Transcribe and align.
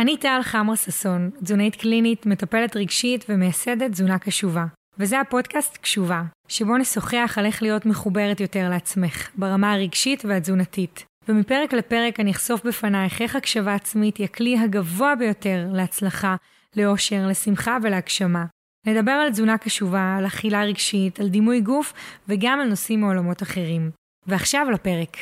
אני 0.00 0.16
טל 0.16 0.40
חמר 0.42 0.74
ששון, 0.74 1.30
תזונאית 1.44 1.76
קלינית, 1.76 2.26
מטפלת 2.26 2.76
רגשית 2.76 3.24
ומייסדת 3.28 3.90
תזונה 3.90 4.18
קשובה. 4.18 4.64
וזה 4.98 5.20
הפודקאסט 5.20 5.76
קשובה, 5.76 6.22
שבו 6.48 6.76
נשוחח 6.76 7.34
על 7.36 7.46
איך 7.46 7.62
להיות 7.62 7.86
מחוברת 7.86 8.40
יותר 8.40 8.68
לעצמך, 8.68 9.30
ברמה 9.36 9.72
הרגשית 9.72 10.24
והתזונתית. 10.24 11.04
ומפרק 11.28 11.72
לפרק 11.72 12.20
אני 12.20 12.30
אחשוף 12.30 12.66
בפנייך 12.66 13.22
איך 13.22 13.36
הקשבה 13.36 13.74
עצמית 13.74 14.16
היא 14.16 14.24
הכלי 14.24 14.58
הגבוה 14.58 15.14
ביותר 15.14 15.66
להצלחה, 15.72 16.36
לאושר, 16.76 17.26
לשמחה 17.28 17.78
ולהגשמה. 17.82 18.44
נדבר 18.86 19.12
על 19.12 19.30
תזונה 19.30 19.58
קשובה, 19.58 20.16
על 20.18 20.26
אכילה 20.26 20.64
רגשית, 20.64 21.20
על 21.20 21.28
דימוי 21.28 21.60
גוף 21.60 21.92
וגם 22.28 22.60
על 22.60 22.68
נושאים 22.68 23.00
מעולמות 23.00 23.42
אחרים. 23.42 23.90
ועכשיו 24.26 24.70
לפרק. 24.70 25.16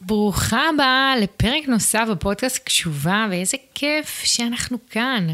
ברוכה 0.00 0.62
הבאה 0.74 1.14
לפרק 1.20 1.68
נוסף 1.68 2.04
בפודקאסט 2.10 2.64
קשובה, 2.64 3.26
ואיזה 3.30 3.56
כיף 3.74 4.22
שאנחנו 4.24 4.78
כאן. 4.90 5.26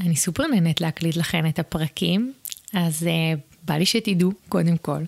אני 0.00 0.16
סופר 0.16 0.46
נהנית 0.46 0.80
להקליט 0.80 1.16
לכם 1.16 1.46
את 1.46 1.58
הפרקים, 1.58 2.32
אז 2.72 3.02
uh, 3.02 3.38
בא 3.62 3.74
לי 3.74 3.86
שתדעו, 3.86 4.32
קודם 4.48 4.76
כל. 4.76 5.02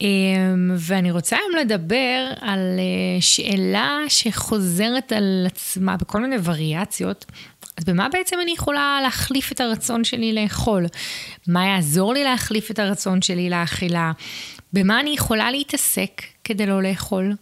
Um, 0.00 0.04
ואני 0.76 1.10
רוצה 1.10 1.36
היום 1.36 1.56
לדבר 1.60 2.30
על 2.40 2.58
uh, 2.58 3.22
שאלה 3.22 3.98
שחוזרת 4.08 5.12
על 5.12 5.46
עצמה 5.46 5.96
בכל 5.96 6.20
מיני 6.20 6.36
וריאציות. 6.44 7.24
אז 7.76 7.84
במה 7.84 8.08
בעצם 8.08 8.36
אני 8.42 8.52
יכולה 8.52 8.98
להחליף 9.02 9.52
את 9.52 9.60
הרצון 9.60 10.04
שלי 10.04 10.32
לאכול? 10.32 10.86
מה 11.46 11.66
יעזור 11.66 12.14
לי 12.14 12.24
להחליף 12.24 12.70
את 12.70 12.78
הרצון 12.78 13.22
שלי 13.22 13.50
לאכילה? 13.50 14.12
במה 14.72 15.00
אני 15.00 15.10
יכולה 15.10 15.50
להתעסק 15.50 16.22
כדי 16.44 16.66
לא 16.66 16.82
לאכול? 16.82 17.32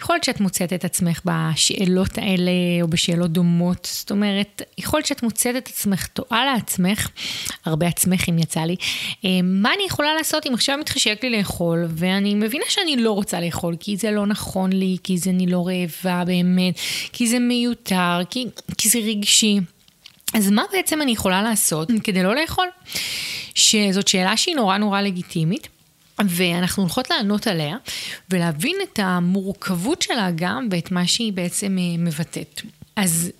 יכול 0.00 0.14
להיות 0.14 0.24
שאת 0.24 0.40
מוצאת 0.40 0.72
את 0.72 0.84
עצמך 0.84 1.20
בשאלות 1.24 2.18
האלה 2.18 2.50
או 2.82 2.88
בשאלות 2.88 3.30
דומות, 3.30 3.88
זאת 3.92 4.10
אומרת, 4.10 4.62
יכול 4.78 4.98
להיות 4.98 5.06
שאת 5.06 5.22
מוצאת 5.22 5.56
את 5.56 5.68
עצמך, 5.68 6.06
טועה 6.06 6.44
לעצמך, 6.44 7.08
הרבה 7.64 7.86
עצמך 7.86 8.28
אם 8.28 8.38
יצא 8.38 8.60
לי, 8.60 8.76
אה, 9.24 9.30
מה 9.42 9.74
אני 9.74 9.82
יכולה 9.86 10.14
לעשות 10.14 10.46
אם 10.46 10.54
עכשיו 10.54 10.78
מתחשק 10.78 11.18
לי 11.22 11.38
לאכול, 11.38 11.86
ואני 11.88 12.34
מבינה 12.34 12.64
שאני 12.68 12.96
לא 12.96 13.12
רוצה 13.12 13.40
לאכול, 13.40 13.76
כי 13.80 13.96
זה 13.96 14.10
לא 14.10 14.26
נכון 14.26 14.72
לי, 14.72 14.96
כי 15.02 15.18
זה 15.18 15.30
אני 15.30 15.46
לא 15.46 15.66
רעבה 15.66 16.24
באמת, 16.24 16.74
כי 17.12 17.26
זה 17.26 17.38
מיותר, 17.38 18.20
כי, 18.30 18.46
כי 18.78 18.88
זה 18.88 18.98
רגשי. 18.98 19.60
אז 20.34 20.50
מה 20.50 20.62
בעצם 20.72 21.02
אני 21.02 21.12
יכולה 21.12 21.42
לעשות 21.42 21.88
כדי 22.04 22.22
לא 22.22 22.34
לאכול? 22.34 22.68
שזאת 23.54 24.08
שאלה 24.08 24.36
שהיא 24.36 24.56
נורא 24.56 24.78
נורא 24.78 25.00
לגיטימית. 25.00 25.68
ואנחנו 26.28 26.82
הולכות 26.82 27.10
לענות 27.10 27.46
עליה 27.46 27.76
ולהבין 28.30 28.76
את 28.82 28.98
המורכבות 29.02 30.02
שלה 30.02 30.28
גם 30.34 30.68
ואת 30.70 30.90
מה 30.90 31.06
שהיא 31.06 31.32
בעצם 31.32 31.78
אה, 31.78 31.98
מבטאת. 31.98 32.60
אז 32.96 33.30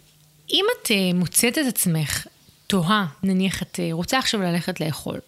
אם 0.50 0.64
את 0.72 0.90
אה, 0.90 0.96
מוצאת 1.14 1.58
את 1.58 1.66
עצמך 1.68 2.26
תוהה, 2.66 3.06
נניח 3.22 3.62
את 3.62 3.80
אה, 3.80 3.88
רוצה 3.92 4.18
עכשיו 4.18 4.42
ללכת 4.42 4.80
לאכול, 4.80 5.18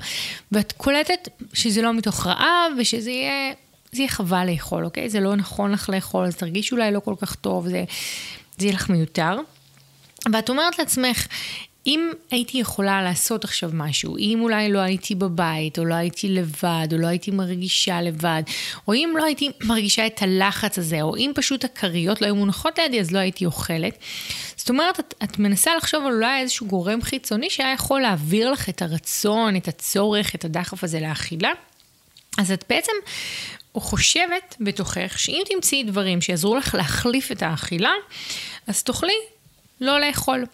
ואת 0.53 0.73
קולטת 0.73 1.29
שזה 1.53 1.83
לא 1.83 1.93
מתוך 1.95 2.27
רעב 2.27 2.73
ושזה 2.79 3.11
יהיה, 3.11 3.53
זה 3.93 3.99
יהיה 3.99 4.09
חבל 4.09 4.47
לאכול, 4.51 4.85
אוקיי? 4.85 5.11
זה 5.11 5.21
לא 5.21 5.37
נכון 5.37 5.73
לך 5.73 5.89
לאכול, 5.89 6.25
אז 6.27 6.37
תרגיש 6.37 6.73
אולי 6.73 6.93
לא 6.93 7.01
כל 7.01 7.15
כך 7.21 7.35
טוב, 7.35 7.69
זה, 7.69 7.85
זה 8.59 8.67
יהיה 8.67 8.75
לך 8.75 8.91
מיותר. 8.91 9.39
ואת 10.33 10.51
אומרת 10.51 10.79
לעצמך, 10.79 11.27
אם 11.87 12.11
הייתי 12.31 12.59
יכולה 12.59 13.03
לעשות 13.03 13.45
עכשיו 13.45 13.71
משהו, 13.73 14.17
אם 14.17 14.39
אולי 14.43 14.73
לא 14.73 14.79
הייתי 14.79 15.15
בבית, 15.15 15.79
או 15.79 15.85
לא 15.85 15.95
הייתי 15.95 16.29
לבד, 16.29 16.89
או 16.93 16.99
לא 16.99 17.07
הייתי 17.07 17.31
מרגישה 17.31 18.01
לבד, 18.01 18.43
או 18.89 18.93
אם 18.95 19.15
לא 19.17 19.25
הייתי 19.25 19.51
מרגישה 19.65 20.07
את 20.07 20.23
הלחץ 20.23 20.79
הזה, 20.79 21.03
או 21.03 21.17
אם 21.17 21.33
פשוט 21.35 21.65
הכריות 21.65 22.21
לא 22.21 22.27
היו 22.27 22.35
מונחות 22.35 22.79
לידי, 22.79 23.01
אז 23.01 23.11
לא 23.11 23.19
הייתי 23.19 23.47
אוכלת. 23.47 23.99
זאת 24.57 24.71
אומרת, 24.71 25.01
את, 25.01 25.15
את 25.25 25.39
מנסה 25.39 25.77
לחשוב 25.77 26.07
על 26.07 26.13
אולי 26.13 26.41
איזשהו 26.41 26.67
גורם 26.67 27.03
חיצוני 27.03 27.51
שהיה 27.51 27.73
יכול 27.73 28.01
להעביר 28.01 28.51
לך 28.51 28.69
את 28.69 28.83
הרצון, 28.83 29.57
את 29.57 29.69
הצורך, 29.69 30.35
את 30.35 30.45
הדחף 30.45 30.85
הזה 30.85 31.01
לאכילה. 31.01 31.53
אז 32.39 32.53
את 32.53 32.65
בעצם 32.69 32.93
חושבת 33.75 34.57
בתוכך 34.61 35.19
שאם 35.19 35.43
תמצאי 35.51 35.85
דברים 35.85 36.21
שיעזרו 36.21 36.57
לך 36.57 36.75
להחליף 36.75 37.33
את 37.33 37.43
האכילה, 37.43 37.93
אז 38.67 38.83
תוכלי 38.83 39.13
לא 39.83 40.01
לאכול. 40.01 40.45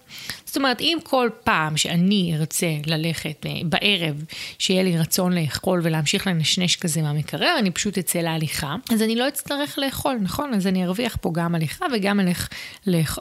זאת 0.44 0.56
אומרת, 0.56 0.80
אם 0.80 0.98
כל 1.02 1.28
פעם 1.44 1.76
שאני 1.76 2.34
ארצה 2.36 2.66
ללכת 2.86 3.46
אה, 3.46 3.52
בערב, 3.64 4.24
שיהיה 4.58 4.82
לי 4.82 4.98
רצון 4.98 5.32
לאכול 5.32 5.80
ולהמשיך 5.82 6.26
לנשנש 6.26 6.76
כזה 6.76 7.02
מהמקרר, 7.02 7.56
אני 7.58 7.70
פשוט 7.70 7.98
אצא 7.98 8.18
להליכה, 8.18 8.76
אז 8.92 9.02
אני 9.02 9.16
לא 9.16 9.28
אצטרך 9.28 9.78
לאכול, 9.78 10.18
נכון? 10.22 10.54
אז 10.54 10.66
אני 10.66 10.84
ארוויח 10.84 11.16
פה 11.20 11.30
גם 11.34 11.54
הליכה 11.54 11.86
וגם, 11.92 12.20
אלך. 12.20 12.48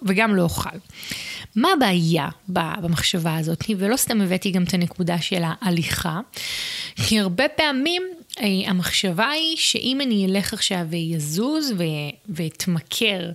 וגם 0.07 0.35
לא 0.35 0.41
אוכל. 0.41 0.77
מה 1.55 1.69
הבעיה 1.77 2.27
במחשבה 2.47 3.37
הזאת? 3.37 3.63
ולא 3.77 3.97
סתם 3.97 4.21
הבאתי 4.21 4.51
גם 4.51 4.63
את 4.63 4.73
הנקודה 4.73 5.21
של 5.21 5.43
ההליכה, 5.43 6.19
כי 6.95 7.19
הרבה 7.19 7.47
פעמים 7.47 8.03
אה, 8.39 8.45
המחשבה 8.69 9.29
היא 9.29 9.57
שאם 9.57 10.01
אני 10.01 10.25
אלך 10.25 10.53
עכשיו 10.53 10.85
ויזוז 10.89 11.73
ואתמכר 12.29 13.31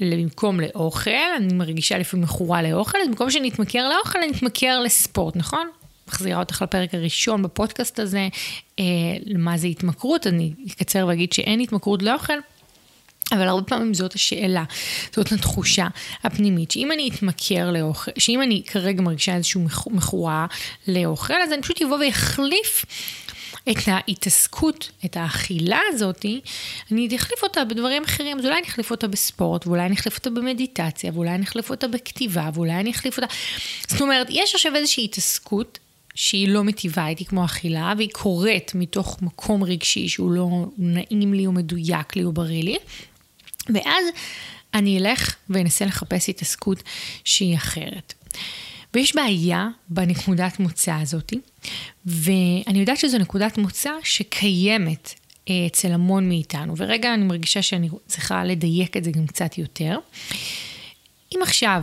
במקום 0.00 0.60
לאוכל, 0.60 1.10
אני 1.36 1.54
מרגישה 1.54 1.98
לפעמים 1.98 2.24
מכורה 2.24 2.62
לאוכל, 2.62 2.98
אז 3.02 3.08
במקום 3.08 3.30
שאני 3.30 3.48
אתמכר 3.48 3.88
לאוכל, 3.88 4.18
אני 4.18 4.32
אתמכר 4.32 4.80
לספורט, 4.80 5.36
נכון? 5.36 5.68
מחזירה 6.08 6.40
אותך 6.40 6.62
לפרק 6.62 6.94
הראשון 6.94 7.42
בפודקאסט 7.42 7.98
הזה, 7.98 8.28
אה, 8.78 8.84
מה 9.38 9.58
זה 9.58 9.66
התמכרות, 9.66 10.26
אני 10.26 10.52
אקצר 10.70 11.06
ואגיד 11.06 11.32
שאין 11.32 11.60
התמכרות 11.60 12.02
לאוכל. 12.02 12.38
אבל 13.32 13.48
הרבה 13.48 13.66
פעמים 13.66 13.94
זאת 13.94 14.14
השאלה, 14.14 14.64
זאת 15.16 15.32
התחושה 15.32 15.86
הפנימית, 16.24 16.70
שאם 16.70 16.92
אני 16.92 17.10
אתמכר 17.14 17.70
לאוכל, 17.70 18.10
שאם 18.18 18.42
אני 18.42 18.62
כרגע 18.66 19.02
מרגישה 19.02 19.34
איזושהי 19.34 19.60
מכורה 19.90 20.46
לאוכל, 20.88 21.34
אז 21.44 21.52
אני 21.52 21.62
פשוט 21.62 21.82
אבוא 21.82 21.98
ואחליף 22.06 22.84
את 23.70 23.76
ההתעסקות, 23.86 24.90
את 25.04 25.16
האכילה 25.16 25.80
הזאת, 25.88 26.26
אני 26.92 27.16
אחליף 27.16 27.42
אותה 27.42 27.64
בדברים 27.64 28.04
אחרים, 28.04 28.38
אז 28.38 28.44
אולי 28.44 28.58
אני 28.58 28.66
אחליף 28.66 28.90
אותה 28.90 29.08
בספורט, 29.08 29.66
ואולי 29.66 29.86
אני 29.86 29.94
אחליף 29.94 30.18
אותה 30.18 30.30
במדיטציה, 30.30 31.10
ואולי 31.14 31.34
אני 31.34 31.44
אחליף 31.44 31.70
אותה 31.70 31.88
בכתיבה, 31.88 32.50
ואולי 32.54 32.74
אני 32.74 32.90
אחליף 32.90 33.16
אותה... 33.16 33.34
זאת 33.88 34.00
אומרת, 34.00 34.26
יש 34.30 34.54
עכשיו 34.54 34.74
איזושהי 34.74 35.04
התעסקות 35.04 35.78
שהיא 36.14 36.48
לא 36.48 36.64
מטיבה 36.64 37.08
איתי 37.08 37.24
כמו 37.24 37.44
אכילה, 37.44 37.92
והיא 37.96 38.10
קורית 38.12 38.72
מתוך 38.74 39.22
מקום 39.22 39.64
רגשי 39.64 40.08
שהוא 40.08 40.32
לא 40.32 40.48
נעים 40.78 41.34
לי 41.34 41.46
או 41.46 41.52
מדויק 41.52 42.16
לי 42.16 42.24
או 42.24 42.32
בריא 42.32 42.62
לי, 42.62 42.76
ואז 43.74 44.04
אני 44.74 44.98
אלך 44.98 45.34
ואנסה 45.50 45.84
לחפש 45.84 46.28
התעסקות 46.28 46.82
שהיא 47.24 47.56
אחרת. 47.56 48.14
ויש 48.94 49.16
בעיה 49.16 49.68
בנקודת 49.88 50.60
מוצא 50.60 50.94
הזאת, 50.94 51.32
ואני 52.06 52.78
יודעת 52.78 52.98
שזו 52.98 53.18
נקודת 53.18 53.58
מוצא 53.58 53.90
שקיימת 54.02 55.14
אה, 55.50 55.66
אצל 55.66 55.92
המון 55.92 56.28
מאיתנו, 56.28 56.74
ורגע 56.76 57.14
אני 57.14 57.24
מרגישה 57.24 57.62
שאני 57.62 57.88
צריכה 58.06 58.44
לדייק 58.44 58.96
את 58.96 59.04
זה 59.04 59.10
גם 59.10 59.26
קצת 59.26 59.58
יותר. 59.58 59.98
אם 61.36 61.40
עכשיו 61.42 61.82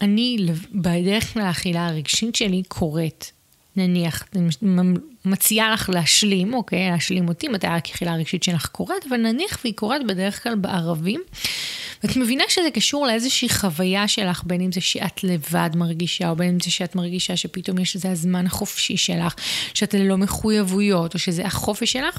אני 0.00 0.36
בדרך 0.74 1.32
כלל 1.32 1.42
האכילה 1.42 1.86
הרגשית 1.86 2.36
שלי 2.36 2.62
קורית, 2.68 3.32
נניח, 3.76 4.24
מציעה 5.24 5.72
לך 5.72 5.90
להשלים, 5.90 6.54
אוקיי, 6.54 6.90
להשלים 6.90 7.28
אותי, 7.28 7.48
מתי 7.48 7.66
האכילה 7.66 8.12
הרגשית 8.12 8.42
שלך 8.42 8.66
קורית, 8.66 9.06
אבל 9.08 9.16
נניח 9.16 9.58
והיא 9.64 9.74
קורית 9.74 10.06
בדרך 10.06 10.42
כלל 10.42 10.54
בערבים, 10.54 11.20
ואת 12.02 12.16
מבינה 12.16 12.44
שזה 12.48 12.70
קשור 12.70 13.06
לאיזושהי 13.06 13.48
חוויה 13.48 14.08
שלך, 14.08 14.42
בין 14.46 14.60
אם 14.60 14.72
זה 14.72 14.80
שאת 14.80 15.24
לבד 15.24 15.70
מרגישה, 15.74 16.30
או 16.30 16.36
בין 16.36 16.48
אם 16.48 16.60
זה 16.60 16.70
שאת 16.70 16.94
מרגישה 16.94 17.36
שפתאום 17.36 17.78
יש 17.78 17.94
איזה 17.94 18.10
הזמן 18.10 18.46
החופשי 18.46 18.96
שלך, 18.96 19.34
שאת 19.74 19.94
ללא 19.94 20.16
מחויבויות, 20.16 21.14
או 21.14 21.18
שזה 21.18 21.46
החופש 21.46 21.92
שלך. 21.92 22.18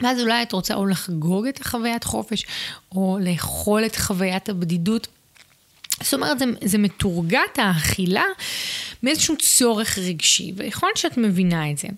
ואז 0.00 0.20
אולי 0.20 0.42
את 0.42 0.52
רוצה 0.52 0.74
או 0.74 0.86
לחגוג 0.86 1.46
את 1.46 1.60
החוויית 1.60 2.04
חופש, 2.04 2.46
או 2.92 3.18
לאכול 3.20 3.86
את 3.86 3.96
חוויית 3.96 4.48
הבדידות. 4.48 5.06
זאת 6.02 6.14
אומרת, 6.14 6.38
זה, 6.38 6.44
זה 6.64 6.78
מתורגת 6.78 7.58
האכילה 7.58 8.24
מאיזשהו 9.02 9.36
צורך 9.38 9.98
רגשי, 9.98 10.52
ויכול 10.56 10.88
להיות 10.88 10.96
שאת 10.96 11.18
מבינה 11.18 11.70
את 11.70 11.78
זה. 11.78 11.88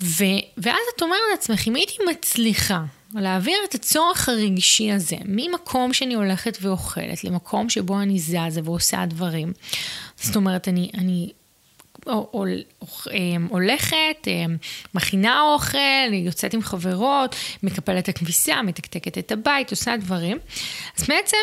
ו, 0.00 0.24
ואז 0.56 0.78
את 0.96 1.02
אומרת 1.02 1.20
לעצמך, 1.32 1.68
אם 1.68 1.74
הייתי 1.74 1.94
מצליחה 2.10 2.84
להעביר 3.20 3.56
את 3.68 3.74
הצורך 3.74 4.28
הרגשי 4.28 4.92
הזה 4.92 5.16
ממקום 5.24 5.92
שאני 5.92 6.14
הולכת 6.14 6.58
ואוכלת 6.60 7.24
למקום 7.24 7.70
שבו 7.70 8.00
אני 8.00 8.18
זזה 8.18 8.60
ועושה 8.64 9.06
דברים. 9.06 9.52
זאת 10.16 10.36
אומרת, 10.36 10.68
אני, 10.68 10.90
אני 10.94 11.32
אמ, 12.06 13.46
הולכת, 13.50 14.26
אמ, 14.26 14.56
מכינה 14.94 15.42
אוכל, 15.42 16.12
יוצאת 16.12 16.54
עם 16.54 16.62
חברות, 16.62 17.36
מקפלת 17.62 18.04
את 18.04 18.08
הכביסה, 18.08 18.62
מתקתקת 18.62 19.18
את 19.18 19.32
הבית, 19.32 19.70
עושה 19.70 19.96
דברים. 19.96 20.38
אז 20.98 21.06
בעצם 21.08 21.36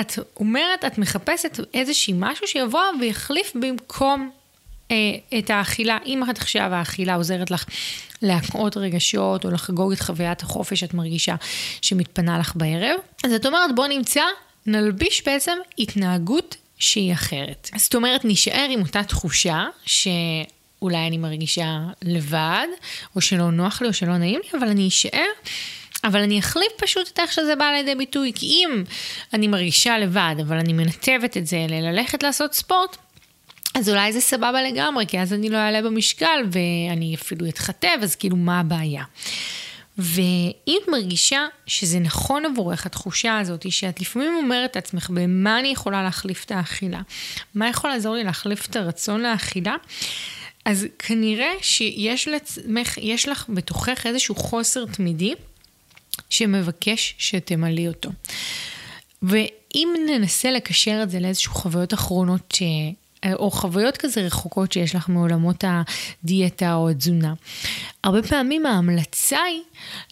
את 0.00 0.12
אומרת, 0.36 0.84
את 0.84 0.98
מחפשת 0.98 1.60
איזשהי 1.74 2.14
משהו 2.16 2.46
שיבוא 2.46 2.80
ויחליף 3.00 3.52
במקום 3.54 4.30
את 5.38 5.50
האכילה. 5.50 5.98
אם 6.06 6.22
עד 6.28 6.36
עכשיו 6.36 6.74
האכילה 6.74 7.14
עוזרת 7.14 7.50
לך 7.50 7.64
להקעות 8.22 8.76
רגשות 8.76 9.44
או 9.44 9.50
לחגוג 9.50 9.92
את 9.92 10.00
חוויית 10.00 10.42
החופש 10.42 10.80
שאת 10.80 10.94
מרגישה 10.94 11.34
שמתפנה 11.82 12.38
לך 12.38 12.52
בערב, 12.56 13.00
אז 13.24 13.32
את 13.32 13.46
אומרת 13.46 13.74
בוא 13.74 13.86
נמצא, 13.86 14.22
נלביש 14.66 15.22
בעצם 15.26 15.58
התנהגות 15.78 16.56
שהיא 16.78 17.12
אחרת. 17.12 17.70
זאת 17.76 17.94
אומרת, 17.94 18.20
נשאר 18.24 18.66
עם 18.70 18.80
אותה 18.80 19.02
תחושה 19.02 19.64
שאולי 19.86 21.06
אני 21.06 21.18
מרגישה 21.18 21.78
לבד, 22.02 22.66
או 23.16 23.20
שלא 23.20 23.50
נוח 23.50 23.82
לי, 23.82 23.88
או 23.88 23.92
שלא 23.92 24.16
נעים 24.16 24.40
לי, 24.44 24.58
אבל 24.58 24.68
אני 24.68 24.88
אשאר. 24.88 25.26
אבל 26.04 26.20
אני 26.20 26.38
אחליף 26.38 26.72
פשוט 26.76 27.08
את 27.12 27.18
איך 27.18 27.32
שזה 27.32 27.56
בא 27.56 27.64
לידי 27.64 27.94
ביטוי, 27.94 28.32
כי 28.34 28.46
אם 28.46 28.84
אני 29.32 29.48
מרגישה 29.48 29.98
לבד, 29.98 30.34
אבל 30.40 30.56
אני 30.56 30.72
מנתבת 30.72 31.36
את 31.36 31.46
זה 31.46 31.66
ללכת 31.68 32.22
לעשות 32.22 32.54
ספורט, 32.54 32.96
אז 33.74 33.88
אולי 33.88 34.12
זה 34.12 34.20
סבבה 34.20 34.62
לגמרי, 34.62 35.06
כי 35.06 35.20
אז 35.20 35.32
אני 35.32 35.48
לא 35.48 35.56
אעלה 35.56 35.82
במשקל 35.82 36.40
ואני 36.52 37.14
אפילו 37.14 37.48
אתחתב, 37.48 37.98
אז 38.02 38.16
כאילו 38.16 38.36
מה 38.36 38.60
הבעיה? 38.60 39.04
ואם 39.98 40.78
את 40.84 40.88
מרגישה 40.88 41.46
שזה 41.66 41.98
נכון 41.98 42.44
עבורך, 42.46 42.86
התחושה 42.86 43.38
הזאת, 43.38 43.72
שאת 43.72 44.00
לפעמים 44.00 44.36
אומרת 44.36 44.76
לעצמך, 44.76 45.10
במה 45.10 45.58
אני 45.58 45.68
יכולה 45.68 46.02
להחליף 46.02 46.44
את 46.44 46.50
האכילה? 46.50 47.00
מה 47.54 47.68
יכול 47.68 47.90
לעזור 47.90 48.14
לי 48.14 48.24
להחליף 48.24 48.66
את 48.66 48.76
הרצון 48.76 49.20
לאכילה? 49.20 49.76
אז 50.64 50.86
כנראה 50.98 51.52
שיש 51.60 52.28
לעצמך, 52.28 52.98
יש 52.98 53.28
לך 53.28 53.44
בתוכך 53.48 54.06
איזשהו 54.06 54.34
חוסר 54.34 54.84
תמידי 54.86 55.34
שמבקש 56.30 57.14
שתמלאי 57.18 57.88
אותו. 57.88 58.10
ואם 59.22 59.88
ננסה 60.08 60.50
לקשר 60.50 61.00
את 61.02 61.10
זה 61.10 61.20
לאיזשהו 61.20 61.54
חוויות 61.54 61.94
אחרונות. 61.94 62.58
או 63.32 63.50
חוויות 63.50 63.96
כזה 63.96 64.20
רחוקות 64.20 64.72
שיש 64.72 64.94
לך 64.94 65.08
מעולמות 65.08 65.64
הדיאטה 66.24 66.74
או 66.74 66.88
התזונה. 66.88 67.34
הרבה 68.04 68.22
פעמים 68.22 68.66
ההמלצה 68.66 69.42
היא 69.42 69.62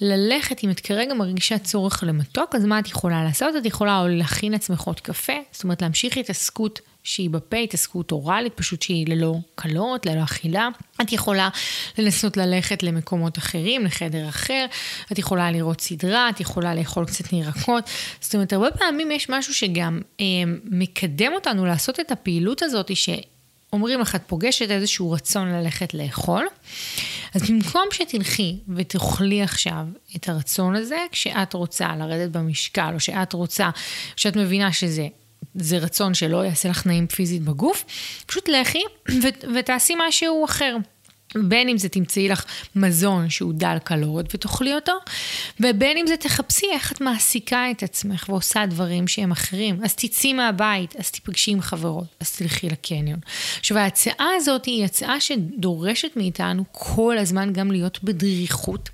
ללכת, 0.00 0.64
אם 0.64 0.70
את 0.70 0.80
כרגע 0.80 1.14
מרגישה 1.14 1.58
צורך 1.58 2.04
למתוק, 2.06 2.54
אז 2.54 2.64
מה 2.64 2.78
את 2.78 2.88
יכולה 2.88 3.24
לעשות? 3.24 3.56
את 3.56 3.66
יכולה 3.66 4.00
או 4.00 4.08
להכין 4.08 4.52
לעצמך 4.52 4.80
עוד 4.80 5.00
קפה, 5.00 5.32
זאת 5.52 5.64
אומרת 5.64 5.82
להמשיך 5.82 6.16
התעסקות 6.16 6.80
שהיא 7.02 7.30
בפה, 7.30 7.56
התעסקות 7.56 8.12
אוראלית, 8.12 8.54
פשוט 8.54 8.82
שהיא 8.82 9.06
ללא 9.08 9.34
קלות, 9.54 10.06
ללא 10.06 10.22
אכילה. 10.24 10.68
את 11.02 11.12
יכולה 11.12 11.48
לנסות 11.98 12.36
ללכת 12.36 12.82
למקומות 12.82 13.38
אחרים, 13.38 13.84
לחדר 13.84 14.28
אחר, 14.28 14.66
את 15.12 15.18
יכולה 15.18 15.50
לראות 15.50 15.80
סדרה, 15.80 16.28
את 16.28 16.40
יכולה 16.40 16.74
לאכול 16.74 17.06
קצת 17.06 17.32
ירקות. 17.32 17.84
זאת 18.20 18.34
אומרת, 18.34 18.52
הרבה 18.52 18.70
פעמים 18.70 19.10
יש 19.10 19.30
משהו 19.30 19.54
שגם 19.54 20.00
אה, 20.20 20.24
מקדם 20.64 21.32
אותנו 21.34 21.66
לעשות 21.66 22.00
את 22.00 22.12
הפעילות 22.12 22.62
הזאת, 22.62 22.90
שאומרים 22.96 24.00
לך, 24.00 24.14
את 24.14 24.22
פוגשת 24.26 24.70
איזשהו 24.70 25.10
רצון 25.10 25.48
ללכת 25.48 25.94
לאכול. 25.94 26.46
אז 27.34 27.50
במקום 27.50 27.82
שתלכי 27.92 28.58
ותאכלי 28.76 29.42
עכשיו 29.42 29.86
את 30.16 30.28
הרצון 30.28 30.74
הזה, 30.74 30.98
כשאת 31.12 31.54
רוצה 31.54 31.96
לרדת 31.96 32.30
במשקל, 32.30 32.90
או 32.94 33.00
שאת 33.00 33.32
רוצה, 33.32 33.70
כשאת 34.16 34.36
מבינה 34.36 34.72
שזה 34.72 35.08
זה 35.54 35.78
רצון 35.78 36.14
שלא 36.14 36.44
יעשה 36.44 36.68
לך 36.68 36.86
נעים 36.86 37.06
פיזית 37.06 37.42
בגוף, 37.42 37.84
פשוט 38.26 38.48
לכי 38.48 38.82
ו- 39.10 39.54
ותעשי 39.58 39.94
משהו 40.08 40.44
אחר. 40.44 40.76
בין 41.34 41.68
אם 41.68 41.78
זה 41.78 41.88
תמצאי 41.88 42.28
לך 42.28 42.44
מזון 42.76 43.30
שהוא 43.30 43.52
דל 43.54 43.76
קלוריות 43.84 44.34
ותאכלי 44.34 44.74
אותו, 44.74 44.92
ובין 45.60 45.96
אם 45.96 46.06
זה 46.06 46.16
תחפשי 46.16 46.66
איך 46.72 46.92
את 46.92 47.00
מעסיקה 47.00 47.70
את 47.70 47.82
עצמך 47.82 48.28
ועושה 48.28 48.66
דברים 48.66 49.08
שהם 49.08 49.32
אחרים. 49.32 49.80
אז 49.84 49.94
תצאי 49.94 50.32
מהבית, 50.32 50.96
אז 50.96 51.10
תיפגשי 51.10 51.50
עם 51.50 51.60
חברות, 51.60 52.06
אז 52.20 52.36
תלכי 52.36 52.68
לקניון. 52.68 53.18
עכשיו 53.58 53.78
ההצעה 53.78 54.28
הזאת 54.36 54.64
היא 54.64 54.84
הצעה 54.84 55.20
שדורשת 55.20 56.16
מאיתנו 56.16 56.64
כל 56.72 57.18
הזמן 57.18 57.52
גם 57.52 57.70
להיות 57.70 58.04
בדריכות. 58.04 58.88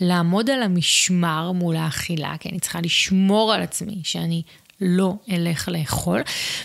לעמוד 0.00 0.50
על 0.50 0.62
המשמר 0.62 1.52
מול 1.52 1.76
האכילה, 1.76 2.34
כי 2.40 2.48
אני 2.48 2.60
צריכה 2.60 2.80
לשמור 2.80 3.54
על 3.54 3.62
עצמי, 3.62 4.00
שאני 4.04 4.42
לא 4.80 5.14
אלך 5.30 5.68
לאכול, 5.68 6.22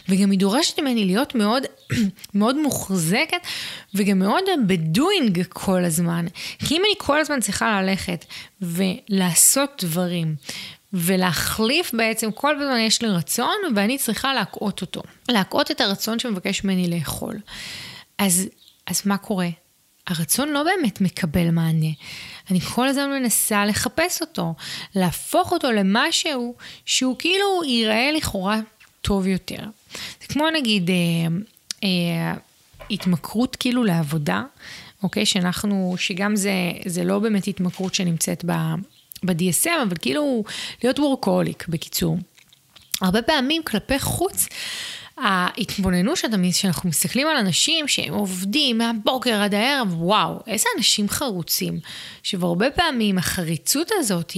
וגם 0.09 0.31
היא 0.31 0.39
דורשת 0.39 0.79
ממני 0.79 1.05
להיות 1.05 1.35
מאוד, 1.35 1.63
מאוד 2.33 2.61
מוחזקת, 2.61 3.47
וגם 3.95 4.19
מאוד 4.19 4.43
בדואינג 4.67 5.43
כל 5.49 5.85
הזמן. 5.85 6.25
כי 6.59 6.77
אם 6.77 6.81
אני 6.85 6.93
כל 6.97 7.19
הזמן 7.19 7.39
צריכה 7.39 7.81
ללכת 7.81 8.25
ולעשות 8.61 9.83
דברים, 9.85 10.35
ולהחליף 10.93 11.93
בעצם, 11.93 12.31
כל 12.31 12.55
הזמן 12.55 12.79
יש 12.79 13.01
לי 13.01 13.07
רצון, 13.07 13.55
ואני 13.75 13.97
צריכה 13.97 14.33
להקאות 14.33 14.81
אותו. 14.81 15.01
להקאות 15.29 15.71
את 15.71 15.81
הרצון 15.81 16.19
שמבקש 16.19 16.63
ממני 16.63 16.87
לאכול. 16.87 17.35
אז, 18.17 18.49
אז 18.87 19.01
מה 19.05 19.17
קורה? 19.17 19.49
הרצון 20.07 20.49
לא 20.49 20.63
באמת 20.63 21.01
מקבל 21.01 21.51
מענה. 21.51 21.87
אני 22.51 22.59
כל 22.59 22.87
הזמן 22.87 23.09
מנסה 23.09 23.65
לחפש 23.65 24.21
אותו, 24.21 24.53
להפוך 24.95 25.51
אותו 25.51 25.71
למשהו 25.71 26.55
שהוא 26.85 27.15
כאילו 27.19 27.63
ייראה 27.65 28.11
לכאורה 28.11 28.59
טוב 29.01 29.27
יותר. 29.27 29.63
זה 30.21 30.27
כמו 30.27 30.49
נגיד 30.49 30.89
אה, 30.89 30.95
אה, 31.83 32.33
התמכרות 32.91 33.55
כאילו 33.55 33.83
לעבודה, 33.83 34.43
אוקיי? 35.03 35.25
שאנחנו, 35.25 35.95
שגם 35.97 36.35
זה, 36.35 36.51
זה 36.85 37.03
לא 37.03 37.19
באמת 37.19 37.47
התמכרות 37.47 37.95
שנמצאת 37.95 38.45
ב-DSM, 38.45 39.69
אבל 39.87 39.95
כאילו 40.01 40.43
להיות 40.83 40.99
וורקוליק 40.99 41.67
בקיצור. 41.67 42.17
הרבה 43.01 43.21
פעמים 43.21 43.63
כלפי 43.63 43.99
חוץ, 43.99 44.47
ההתבוננות 45.59 46.17
שאנחנו 46.51 46.89
מסתכלים 46.89 47.27
על 47.27 47.37
אנשים 47.37 47.87
שהם 47.87 48.13
עובדים 48.13 48.77
מהבוקר 48.77 49.41
עד 49.41 49.53
הערב, 49.53 50.01
וואו, 50.01 50.39
איזה 50.47 50.65
אנשים 50.77 51.09
חרוצים. 51.09 51.79
עכשיו, 52.21 52.45
הרבה 52.45 52.71
פעמים 52.71 53.17
החריצות 53.17 53.91
הזאת 53.99 54.31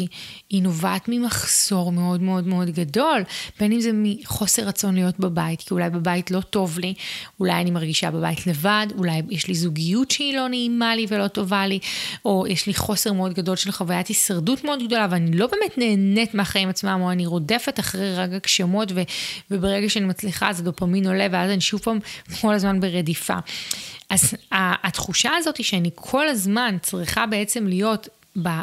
היא 0.50 0.64
נובעת 0.64 1.06
ממחסור 1.08 1.92
מאוד 1.92 2.22
מאוד 2.22 2.48
מאוד 2.48 2.70
גדול, 2.70 3.24
בין 3.60 3.72
אם 3.72 3.80
זה 3.80 3.90
מחוסר 3.94 4.64
רצון 4.64 4.96
להיות 4.96 5.20
בבית, 5.20 5.62
כי 5.62 5.74
אולי 5.74 5.90
בבית 5.90 6.32
לא 6.32 6.42
טוב 6.42 6.80
לי, 6.80 6.94
אולי 7.40 7.54
אני 7.54 7.72
מרגישה 7.72 8.12
בבית 8.12 8.48
לבד, 8.48 8.88
אולי 8.98 9.22
יש 9.30 9.48
לי 9.48 9.56
זוגיות 9.56 10.12
שהיא 10.12 10.38
לא 10.38 10.48
נעימה 10.48 10.96
לי 10.96 11.06
ולא 11.10 11.28
טובה 11.28 11.68
לי, 11.68 11.80
או 12.26 12.46
יש 12.48 12.68
לי 12.68 12.74
חוסר 12.74 13.14
מאוד 13.14 13.34
גדול 13.34 13.56
של 13.56 13.72
חוויית 13.72 14.08
הישרדות 14.08 14.64
מאוד 14.64 14.84
גדולה, 14.84 15.08
ואני 15.10 15.38
לא 15.38 15.48
באמת 15.48 15.78
נהנית 15.78 16.34
מהחיים 16.34 16.70
עצמם, 16.70 17.00
או 17.02 17.12
אני 17.12 17.26
רודפת 17.26 17.80
אחרי 17.80 18.16
רגע 18.16 18.38
גשמות, 18.44 18.92
וברגע 19.52 19.90
שאני 19.90 20.06
מצליחה 20.06 20.50
אז 20.50 20.60
הדופמין 20.60 21.11
עולה, 21.12 21.28
ואז 21.32 21.52
אני 21.52 21.62
שוב 21.62 21.82
פעם 21.82 22.00
כל 22.42 22.54
הזמן 22.54 22.80
ברדיפה. 22.80 23.36
אז 24.10 24.34
התחושה 24.52 25.32
הזאת 25.36 25.58
היא 25.58 25.66
שאני 25.66 25.90
כל 25.96 26.30
הזמן 26.30 26.78
צריכה 26.82 27.26
בעצם 27.26 27.68
להיות 27.68 28.08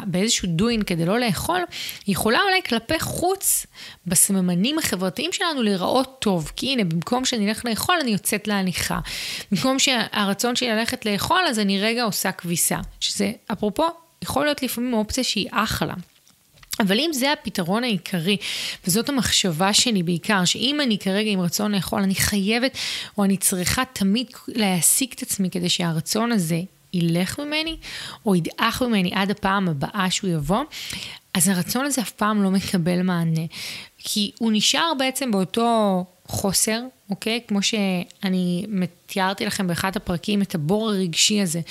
באיזשהו 0.05 0.47
דוין 0.47 0.83
כדי 0.83 1.05
לא 1.05 1.19
לאכול, 1.19 1.61
יכולה 2.07 2.39
אולי 2.41 2.61
כלפי 2.69 2.99
חוץ, 2.99 3.65
בסממנים 4.07 4.79
החברתיים 4.79 5.33
שלנו, 5.33 5.63
להיראות 5.63 6.17
טוב. 6.19 6.51
כי 6.55 6.73
הנה, 6.73 6.83
במקום 6.83 7.25
שאני 7.25 7.49
אלך 7.49 7.65
לאכול, 7.65 7.95
אני 8.01 8.11
יוצאת 8.11 8.47
להליכה. 8.47 8.99
במקום 9.51 9.79
שהרצון 9.79 10.55
שלי 10.55 10.69
ללכת 10.69 11.05
לאכול, 11.05 11.41
אז 11.49 11.59
אני 11.59 11.81
רגע 11.81 12.03
עושה 12.03 12.31
כביסה. 12.31 12.77
שזה, 12.99 13.31
אפרופו, 13.51 13.87
יכול 14.21 14.45
להיות 14.45 14.63
לפעמים 14.63 14.93
אופציה 14.93 15.23
שהיא 15.23 15.47
אחלה. 15.51 15.93
אבל 16.79 16.99
אם 16.99 17.09
זה 17.13 17.31
הפתרון 17.33 17.83
העיקרי, 17.83 18.37
וזאת 18.87 19.09
המחשבה 19.09 19.73
שלי 19.73 20.03
בעיקר, 20.03 20.45
שאם 20.45 20.81
אני 20.83 20.97
כרגע 20.97 21.31
עם 21.31 21.41
רצון 21.41 21.71
לאכול, 21.75 22.01
אני 22.01 22.15
חייבת, 22.15 22.77
או 23.17 23.23
אני 23.23 23.37
צריכה 23.37 23.83
תמיד 23.93 24.27
להעסיק 24.47 25.13
את 25.13 25.21
עצמי 25.21 25.49
כדי 25.49 25.69
שהרצון 25.69 26.31
הזה 26.31 26.61
ילך 26.93 27.39
ממני, 27.39 27.77
או 28.25 28.35
ידעך 28.35 28.81
ממני 28.81 29.11
עד 29.13 29.31
הפעם 29.31 29.69
הבאה 29.69 30.11
שהוא 30.11 30.29
יבוא, 30.29 30.63
אז 31.33 31.47
הרצון 31.47 31.85
הזה 31.85 32.01
אף 32.01 32.11
פעם 32.11 32.43
לא 32.43 32.51
מקבל 32.51 33.01
מענה. 33.01 33.45
כי 33.97 34.31
הוא 34.39 34.51
נשאר 34.53 34.91
בעצם 34.97 35.31
באותו 35.31 36.05
חוסר, 36.27 36.81
אוקיי? 37.09 37.39
כמו 37.47 37.61
שאני 37.61 38.65
תיארתי 39.05 39.45
לכם 39.45 39.67
באחד 39.67 39.95
הפרקים 39.95 40.41
את 40.41 40.55
הבור 40.55 40.89
הרגשי 40.89 41.41
הזה. 41.41 41.61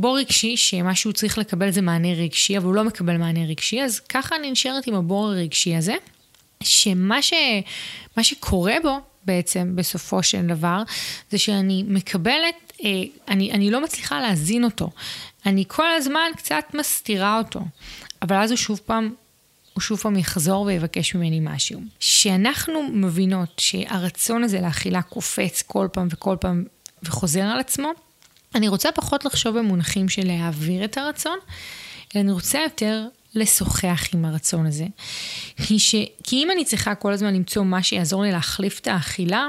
בור 0.00 0.18
רגשי, 0.18 0.56
שמה 0.56 0.94
שהוא 0.94 1.12
צריך 1.12 1.38
לקבל 1.38 1.70
זה 1.70 1.82
מענה 1.82 2.12
רגשי, 2.12 2.58
אבל 2.58 2.66
הוא 2.66 2.74
לא 2.74 2.84
מקבל 2.84 3.16
מענה 3.16 3.44
רגשי, 3.44 3.82
אז 3.82 4.00
ככה 4.00 4.36
אני 4.36 4.50
נשארת 4.50 4.86
עם 4.86 4.94
הבור 4.94 5.28
הרגשי 5.28 5.76
הזה, 5.76 5.94
שמה 6.62 7.22
ש... 7.22 7.32
שקורה 8.22 8.74
בו 8.82 8.98
בעצם 9.24 9.72
בסופו 9.76 10.22
של 10.22 10.46
דבר, 10.46 10.82
זה 11.30 11.38
שאני 11.38 11.84
מקבלת, 11.88 12.72
אה, 12.84 12.88
אני, 13.28 13.52
אני 13.52 13.70
לא 13.70 13.82
מצליחה 13.82 14.20
להזין 14.20 14.64
אותו. 14.64 14.90
אני 15.46 15.64
כל 15.68 15.92
הזמן 15.96 16.30
קצת 16.36 16.64
מסתירה 16.74 17.38
אותו, 17.38 17.60
אבל 18.22 18.36
אז 18.36 18.50
הוא 18.50 18.56
שוב 18.56 18.80
פעם 18.86 19.14
הוא 19.78 19.82
שוב 19.82 19.98
פעם 19.98 20.16
יחזור 20.16 20.62
ויבקש 20.62 21.14
ממני 21.14 21.40
משהו. 21.42 21.80
כשאנחנו 22.00 22.82
מבינות 22.92 23.48
שהרצון 23.58 24.44
הזה 24.44 24.60
לאכילה 24.60 25.02
קופץ 25.02 25.62
כל 25.62 25.88
פעם 25.92 26.08
וכל 26.10 26.36
פעם 26.40 26.64
וחוזר 27.02 27.42
על 27.42 27.60
עצמו, 27.60 27.90
אני 28.54 28.68
רוצה 28.68 28.92
פחות 28.92 29.24
לחשוב 29.24 29.58
במונחים 29.58 30.08
של 30.08 30.26
להעביר 30.26 30.84
את 30.84 30.98
הרצון, 30.98 31.38
אלא 32.14 32.22
אני 32.22 32.32
רוצה 32.32 32.58
יותר 32.58 33.06
לשוחח 33.34 34.04
עם 34.14 34.24
הרצון 34.24 34.66
הזה. 34.66 34.86
כי, 35.66 35.78
ש... 35.78 35.94
כי 36.24 36.36
אם 36.36 36.50
אני 36.50 36.64
צריכה 36.64 36.94
כל 36.94 37.12
הזמן 37.12 37.34
למצוא 37.34 37.64
מה 37.64 37.82
שיעזור 37.82 38.22
לי 38.22 38.32
להחליף 38.32 38.80
את 38.80 38.86
האכילה, 38.86 39.48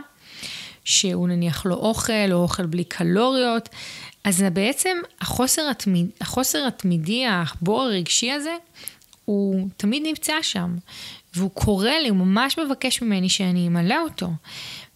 שהוא 0.83 1.27
נניח 1.27 1.65
לא 1.65 1.75
אוכל, 1.75 2.31
או 2.31 2.37
אוכל 2.37 2.65
בלי 2.65 2.83
קלוריות, 2.83 3.69
אז 4.23 4.43
בעצם 4.53 4.97
החוסר, 5.21 5.69
התמיד, 5.69 6.09
החוסר 6.21 6.67
התמידי, 6.67 7.25
הבור 7.27 7.81
הרגשי 7.81 8.31
הזה, 8.31 8.55
הוא 9.25 9.67
תמיד 9.77 10.03
נמצא 10.05 10.33
שם. 10.41 10.75
והוא 11.35 11.51
קורא 11.51 11.91
לי, 11.91 12.09
הוא 12.09 12.17
ממש 12.17 12.59
מבקש 12.59 13.01
ממני 13.01 13.29
שאני 13.29 13.67
אמלא 13.67 14.01
אותו. 14.03 14.29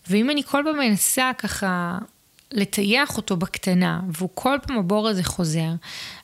ואם 0.09 0.29
אני 0.29 0.43
כל 0.43 0.63
פעם 0.65 0.77
מנסה 0.79 1.31
ככה 1.37 1.97
לטייח 2.51 3.17
אותו 3.17 3.37
בקטנה, 3.37 3.99
והוא 4.09 4.29
כל 4.33 4.57
פעם 4.67 4.77
הבור 4.77 5.07
הזה 5.07 5.23
חוזר, 5.23 5.69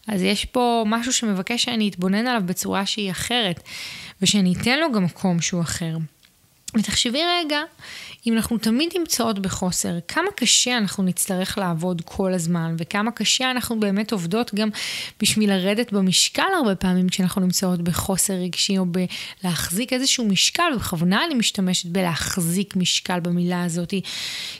אז 0.07 0.21
יש 0.21 0.45
פה 0.45 0.83
משהו 0.87 1.13
שמבקש 1.13 1.63
שאני 1.63 1.89
אתבונן 1.89 2.27
עליו 2.27 2.41
בצורה 2.45 2.85
שהיא 2.85 3.11
אחרת, 3.11 3.63
ושאני 4.21 4.53
אתן 4.61 4.79
לו 4.79 4.91
גם 4.91 5.03
מקום 5.03 5.41
שהוא 5.41 5.61
אחר. 5.61 5.97
ותחשבי 6.75 7.21
רגע, 7.39 7.61
אם 8.27 8.33
אנחנו 8.33 8.57
תמיד 8.57 8.89
נמצאות 8.99 9.39
בחוסר, 9.39 9.93
כמה 10.07 10.27
קשה 10.35 10.77
אנחנו 10.77 11.03
נצטרך 11.03 11.57
לעבוד 11.57 12.01
כל 12.05 12.33
הזמן, 12.33 12.75
וכמה 12.77 13.11
קשה 13.11 13.51
אנחנו 13.51 13.79
באמת 13.79 14.11
עובדות 14.11 14.55
גם 14.55 14.69
בשביל 15.21 15.53
לרדת 15.53 15.93
במשקל 15.93 16.43
הרבה 16.57 16.75
פעמים 16.75 17.09
כשאנחנו 17.09 17.41
נמצאות 17.41 17.81
בחוסר 17.81 18.33
רגשי, 18.33 18.77
או 18.77 18.85
בלהחזיק 18.85 19.93
איזשהו 19.93 20.25
משקל, 20.25 20.71
ובכוונה 20.75 21.25
אני 21.25 21.35
משתמשת 21.35 21.85
בלהחזיק 21.85 22.75
משקל 22.75 23.19
במילה 23.19 23.63
הזאת, 23.63 23.93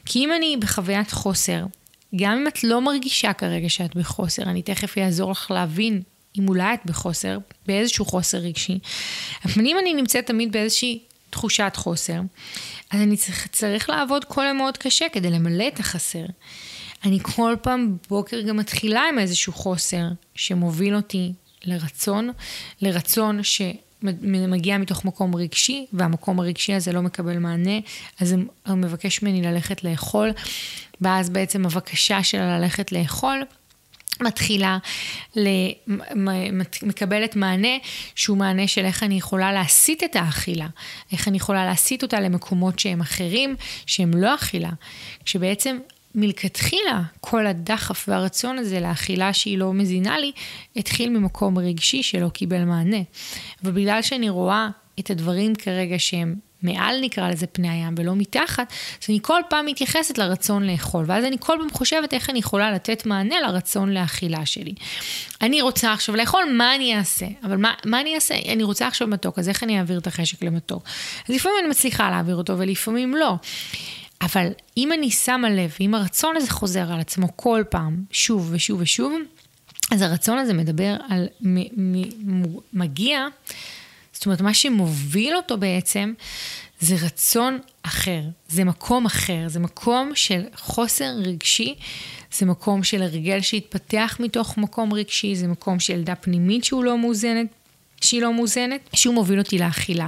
כי 0.06 0.20
אם 0.20 0.34
אני 0.34 0.58
בחוויית 0.60 1.12
חוסר, 1.12 1.66
גם 2.16 2.32
אם 2.32 2.48
את 2.48 2.63
לא 2.63 2.82
מרגישה 2.82 3.34
כרגע 3.34 3.70
שאת 3.70 3.96
בחוסר, 3.96 4.44
אני 4.44 4.62
תכף 4.62 4.98
אעזור 4.98 5.32
לך 5.32 5.51
להבין 5.51 6.01
אם 6.39 6.50
אולי 6.50 6.74
את 6.74 6.80
בחוסר, 6.86 7.38
באיזשהו 7.66 8.06
חוסר 8.06 8.38
רגשי, 8.38 8.80
אבל 9.46 9.66
אם 9.66 9.78
אני 9.82 9.94
נמצאת 9.94 10.28
תמיד 10.28 10.51
באיזושהי 10.51 11.00
תחושת 11.30 11.72
חוסר, 11.76 12.20
אז 12.92 13.02
אני 13.02 13.18
צריך, 13.18 13.48
צריך 13.48 13.90
לעבוד 13.90 14.26
כל 14.26 14.44
יום 14.48 14.58
מאוד 14.58 14.78
קשה 14.78 15.06
כדי 15.12 15.30
למלא 15.30 15.68
את 15.68 15.80
החסר. 15.80 16.26
אני 17.06 17.20
כל 17.22 17.56
פעם 17.62 17.98
בבוקר 18.06 18.42
גם 18.42 18.58
מתחילה 18.58 19.02
עם 19.10 19.20
איזשהו 19.20 19.54
חוסר 19.54 20.04
שמוביל 20.36 20.96
אותי 20.96 21.34
לרצון, 21.66 22.30
לרצון 22.82 23.40
שמגיע 23.44 24.78
מתוך 24.78 25.06
מקום 25.06 25.36
רגשי, 25.36 25.86
והמקום 25.94 26.40
הרגשי 26.40 26.74
הזה 26.74 26.92
לא 26.92 27.02
מקבל 27.02 27.38
מענה, 27.38 27.80
אז 28.20 28.36
הוא 28.68 28.76
מבקש 28.76 29.24
ממני 29.24 29.42
ללכת 29.42 29.84
לאכול, 29.84 30.32
ואז 31.02 31.30
בעצם 31.30 31.66
הבקשה 31.66 32.24
שלה 32.24 32.60
ללכת 32.60 32.92
לאכול 32.92 33.44
מתחילה, 34.22 34.78
מקבלת 36.84 37.36
מענה 37.36 37.78
שהוא 38.16 38.38
מענה 38.38 38.68
של 38.68 38.86
איך 38.86 39.04
אני 39.04 39.16
יכולה 39.16 39.54
להסיט 39.54 40.04
את 40.04 40.16
האכילה, 40.16 40.68
איך 41.12 41.28
אני 41.28 41.38
יכולה 41.38 41.66
להסיט 41.66 42.04
אותה 42.04 42.20
למקומות 42.20 42.80
שהם 42.80 43.02
אחרים, 43.02 43.56
שהם 43.86 44.12
לא 44.14 44.36
אכילה, 44.36 44.72
כשבעצם 45.26 45.78
מלכתחילה 46.16 47.02
כל 47.20 47.48
הדחף 47.48 48.06
והרצון 48.08 48.58
הזה 48.58 48.80
לאכילה 48.80 49.34
שהיא 49.34 49.58
לא 49.58 49.74
מזינה 49.74 50.18
לי, 50.18 50.32
התחיל 50.76 51.10
ממקום 51.10 51.58
רגשי 51.58 52.04
שלא 52.04 52.30
קיבל 52.30 52.64
מענה. 52.64 53.02
ובגלל 53.64 54.02
שאני 54.02 54.30
רואה 54.30 54.70
את 55.00 55.10
הדברים 55.10 55.56
כרגע 55.56 55.96
שהם 56.00 56.36
מעל 56.63 57.01
נקרא 57.01 57.30
לזה 57.30 57.48
פני 57.48 57.70
הים 57.70 57.96
ולא 57.98 58.16
מתחת, 58.16 58.74
אז 59.04 59.10
אני 59.10 59.20
כל 59.22 59.42
פעם 59.50 59.66
מתייחסת 59.66 60.18
לרצון 60.18 60.68
לאכול, 60.68 61.06
ואז 61.08 61.25
אני 61.25 61.38
כל 61.39 61.58
פעם 61.60 61.70
חושבת 61.70 62.13
איך 62.13 62.30
אני 62.30 62.39
יכולה 62.39 62.72
לתת 62.72 63.06
מענה 63.06 63.39
לרצון 63.39 63.94
לאכילה 63.94 64.46
שלי. 64.46 64.74
אני 65.42 65.62
רוצה 65.62 65.94
עכשיו 65.94 66.16
לאכול, 66.16 66.44
מה 66.58 66.75
אני 66.75 66.98
אעשה? 66.98 67.25
אבל 67.44 67.58
מה, 67.58 67.74
מה 67.86 68.01
אני 68.01 68.16
אעשה? 68.16 68.36
אני 68.54 68.63
רוצה 68.63 68.88
עכשיו 68.88 69.08
מתוק, 69.08 69.39
אז 69.39 69.50
איך 69.50 69.63
אני 69.63 69.80
אעביר 69.80 70.00
את 70.00 70.08
החשק 70.08 70.44
למתוק? 70.44 70.84
אז 71.30 71.36
לפעמים 71.36 71.58
אני 71.62 71.68
מצליחה 71.68 72.10
להעביר 72.10 72.36
אותו 72.36 72.60
ולפעמים 72.60 73.16
לא. 73.16 73.36
אבל 74.22 74.48
אם 74.78 74.94
אני 74.94 75.12
שמה 75.12 75.50
לב, 75.50 75.75
אם 75.82 75.96
הרצון 75.96 76.36
הזה 76.36 76.51
חוזר 76.51 76.92
על 76.94 77.00
עצמו 77.00 77.28
כל 77.36 77.63
פעם, 77.70 78.04
שוב 78.12 78.50
ושוב 78.51 78.82
ושוב, 78.82 79.13
אז 79.92 80.01
הרצון 80.01 80.38
הזה 80.38 80.54
מדבר 80.54 80.96
על, 81.10 81.28
מ, 81.42 81.58
מ, 81.60 82.44
מגיע 82.74 83.28
זאת 84.20 84.26
אומרת, 84.26 84.42
מה 84.42 84.54
שמוביל 84.54 85.36
אותו 85.36 85.58
בעצם 85.58 86.14
זה 86.80 86.96
רצון 87.06 87.60
אחר, 87.84 88.22
זה 88.48 88.64
מקום 88.64 89.06
אחר, 89.06 89.44
זה 89.48 89.60
מקום 89.60 90.12
של 90.16 90.42
חוסר 90.56 91.10
רגשי, 91.26 91.76
זה 92.34 92.46
מקום 92.46 92.84
של 92.84 93.02
הרגל 93.02 93.42
שהתפתח 93.42 94.18
מתוך 94.20 94.58
מקום 94.58 94.94
רגשי, 94.94 95.36
זה 95.36 95.48
מקום 95.48 95.80
של 95.80 95.94
ילדה 95.94 96.16
פנימית 96.16 96.64
שהוא 96.64 96.84
לא 96.84 96.98
מאוזנת, 96.98 97.48
שהיא 98.01 98.22
לא 98.22 98.34
מאוזנת, 98.34 98.89
שהוא 98.94 99.15
מוביל 99.15 99.39
אותי 99.39 99.58
לאכילה. 99.58 100.08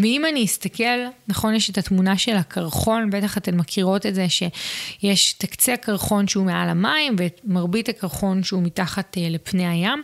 ואם 0.00 0.24
אני 0.28 0.44
אסתכל, 0.44 0.98
נכון, 1.28 1.54
יש 1.54 1.70
את 1.70 1.78
התמונה 1.78 2.18
של 2.18 2.36
הקרחון, 2.36 3.10
בטח 3.10 3.38
אתן 3.38 3.56
מכירות 3.56 4.06
את 4.06 4.14
זה, 4.14 4.26
שיש 4.28 5.34
את 5.38 5.44
קצה 5.44 5.74
הקרחון 5.74 6.28
שהוא 6.28 6.44
מעל 6.44 6.68
המים, 6.68 7.16
ואת 7.18 7.40
מרבית 7.44 7.88
הקרחון 7.88 8.42
שהוא 8.42 8.62
מתחת 8.62 9.18
אה, 9.18 9.28
לפני 9.30 9.66
הים. 9.66 10.02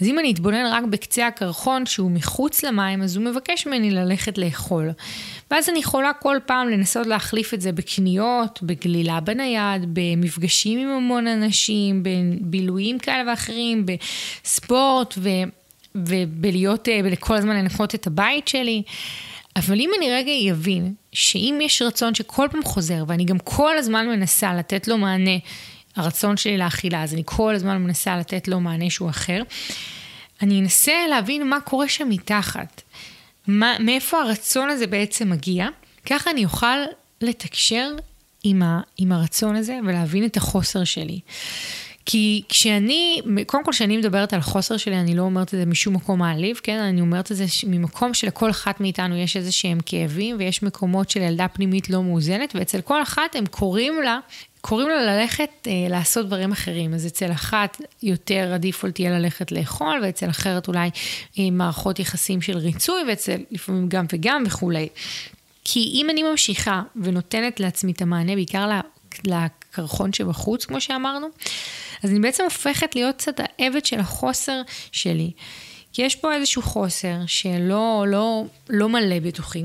אז 0.00 0.06
אם 0.06 0.18
אני 0.18 0.32
אתבונן 0.32 0.66
רק 0.72 0.84
בקצה 0.84 1.26
הקרחון 1.26 1.86
שהוא 1.86 2.10
מחוץ 2.10 2.64
למים, 2.64 3.02
אז 3.02 3.16
הוא 3.16 3.24
מבקש 3.24 3.66
ממני 3.66 3.90
ללכת 3.90 4.38
לאכול. 4.38 4.90
ואז 5.50 5.68
אני 5.68 5.78
יכולה 5.78 6.12
כל 6.12 6.36
פעם 6.46 6.68
לנסות 6.68 7.06
להחליף 7.06 7.54
את 7.54 7.60
זה 7.60 7.72
בקניות, 7.72 8.62
בגלילה 8.62 9.20
בנייד, 9.20 9.82
במפגשים 9.92 10.78
עם 10.78 10.88
המון 10.88 11.26
אנשים, 11.26 12.02
בבילויים 12.02 12.98
כאלה 12.98 13.30
ואחרים, 13.30 13.86
בספורט, 13.86 15.14
ו... 15.18 15.28
ובלהיות, 15.94 16.88
אה, 16.88 17.16
כל 17.20 17.36
הזמן 17.36 17.56
לנקות 17.56 17.94
את 17.94 18.06
הבית 18.06 18.48
שלי. 18.48 18.82
אבל 19.56 19.80
אם 19.80 19.90
אני 19.98 20.10
רגע 20.10 20.52
אבין 20.52 20.94
שאם 21.12 21.58
יש 21.62 21.82
רצון 21.82 22.14
שכל 22.14 22.48
פעם 22.50 22.62
חוזר, 22.64 23.04
ואני 23.08 23.24
גם 23.24 23.38
כל 23.38 23.78
הזמן 23.78 24.06
מנסה 24.08 24.54
לתת 24.54 24.88
לו 24.88 24.98
מענה, 24.98 25.38
הרצון 25.96 26.36
שלי 26.36 26.58
לאכילה, 26.58 27.02
אז 27.02 27.14
אני 27.14 27.22
כל 27.24 27.54
הזמן 27.54 27.82
מנסה 27.82 28.16
לתת 28.16 28.48
לו 28.48 28.60
מענה 28.60 28.90
שהוא 28.90 29.10
אחר, 29.10 29.42
אני 30.42 30.60
אנסה 30.60 30.92
להבין 31.10 31.48
מה 31.48 31.60
קורה 31.60 31.88
שם 31.88 32.08
מתחת. 32.08 32.82
מה, 33.46 33.76
מאיפה 33.80 34.20
הרצון 34.20 34.70
הזה 34.70 34.86
בעצם 34.86 35.30
מגיע, 35.30 35.68
ככה 36.06 36.30
אני 36.30 36.44
אוכל 36.44 36.76
לתקשר 37.20 37.90
עם, 38.44 38.62
ה, 38.62 38.80
עם 38.98 39.12
הרצון 39.12 39.56
הזה 39.56 39.78
ולהבין 39.86 40.24
את 40.24 40.36
החוסר 40.36 40.84
שלי. 40.84 41.20
כי 42.06 42.42
כשאני, 42.48 43.20
קודם 43.46 43.64
כל 43.64 43.72
כשאני 43.72 43.96
מדברת 43.96 44.32
על 44.32 44.40
חוסר 44.40 44.76
שלי, 44.76 44.96
אני 44.96 45.14
לא 45.14 45.22
אומרת 45.22 45.54
את 45.54 45.58
זה 45.58 45.66
משום 45.66 45.94
מקום 45.94 46.18
מעליב, 46.18 46.60
כן? 46.62 46.78
אני 46.78 47.00
אומרת 47.00 47.32
את 47.32 47.36
זה 47.36 47.44
ממקום 47.66 48.14
שלכל 48.14 48.50
אחת 48.50 48.80
מאיתנו 48.80 49.16
יש 49.16 49.36
איזה 49.36 49.52
שהם 49.52 49.78
כאבים, 49.86 50.36
ויש 50.38 50.62
מקומות 50.62 51.10
של 51.10 51.20
ילדה 51.20 51.48
פנימית 51.48 51.90
לא 51.90 52.02
מאוזנת, 52.02 52.52
ואצל 52.54 52.80
כל 52.80 53.02
אחת 53.02 53.36
הם 53.36 53.46
קוראים 53.46 54.02
לה 54.02 54.18
קוראים 54.60 54.88
לה 54.88 55.02
ללכת 55.02 55.50
אה, 55.66 55.72
לעשות 55.88 56.26
דברים 56.26 56.52
אחרים. 56.52 56.94
אז 56.94 57.06
אצל 57.06 57.32
אחת 57.32 57.80
יותר 58.02 58.50
הדיפולט 58.54 59.00
יהיה 59.00 59.18
ללכת 59.18 59.52
לאכול, 59.52 60.00
ואצל 60.02 60.30
אחרת 60.30 60.68
אולי 60.68 60.90
אה, 61.38 61.50
מערכות 61.52 61.98
יחסים 61.98 62.42
של 62.42 62.58
ריצוי, 62.58 63.02
ואצל 63.08 63.36
לפעמים 63.50 63.88
גם 63.88 64.06
וגם 64.12 64.42
וכולי. 64.46 64.88
כי 65.64 65.92
אם 65.94 66.10
אני 66.10 66.22
ממשיכה 66.22 66.82
ונותנת 66.96 67.60
לעצמי 67.60 67.92
את 67.92 68.02
המענה, 68.02 68.34
בעיקר 68.34 68.70
לקרחון 69.24 70.12
שבחוץ, 70.12 70.64
כמו 70.64 70.80
שאמרנו, 70.80 71.26
אז 72.04 72.10
אני 72.10 72.20
בעצם 72.20 72.44
הופכת 72.44 72.94
להיות 72.94 73.16
קצת 73.16 73.40
העבד 73.40 73.84
של 73.84 74.00
החוסר 74.00 74.62
שלי. 74.92 75.30
כי 75.92 76.02
יש 76.02 76.16
פה 76.16 76.34
איזשהו 76.34 76.62
חוסר 76.62 77.16
שלא 77.26 78.04
לא, 78.08 78.44
לא 78.70 78.88
מלא 78.88 79.18
בתוכי. 79.18 79.64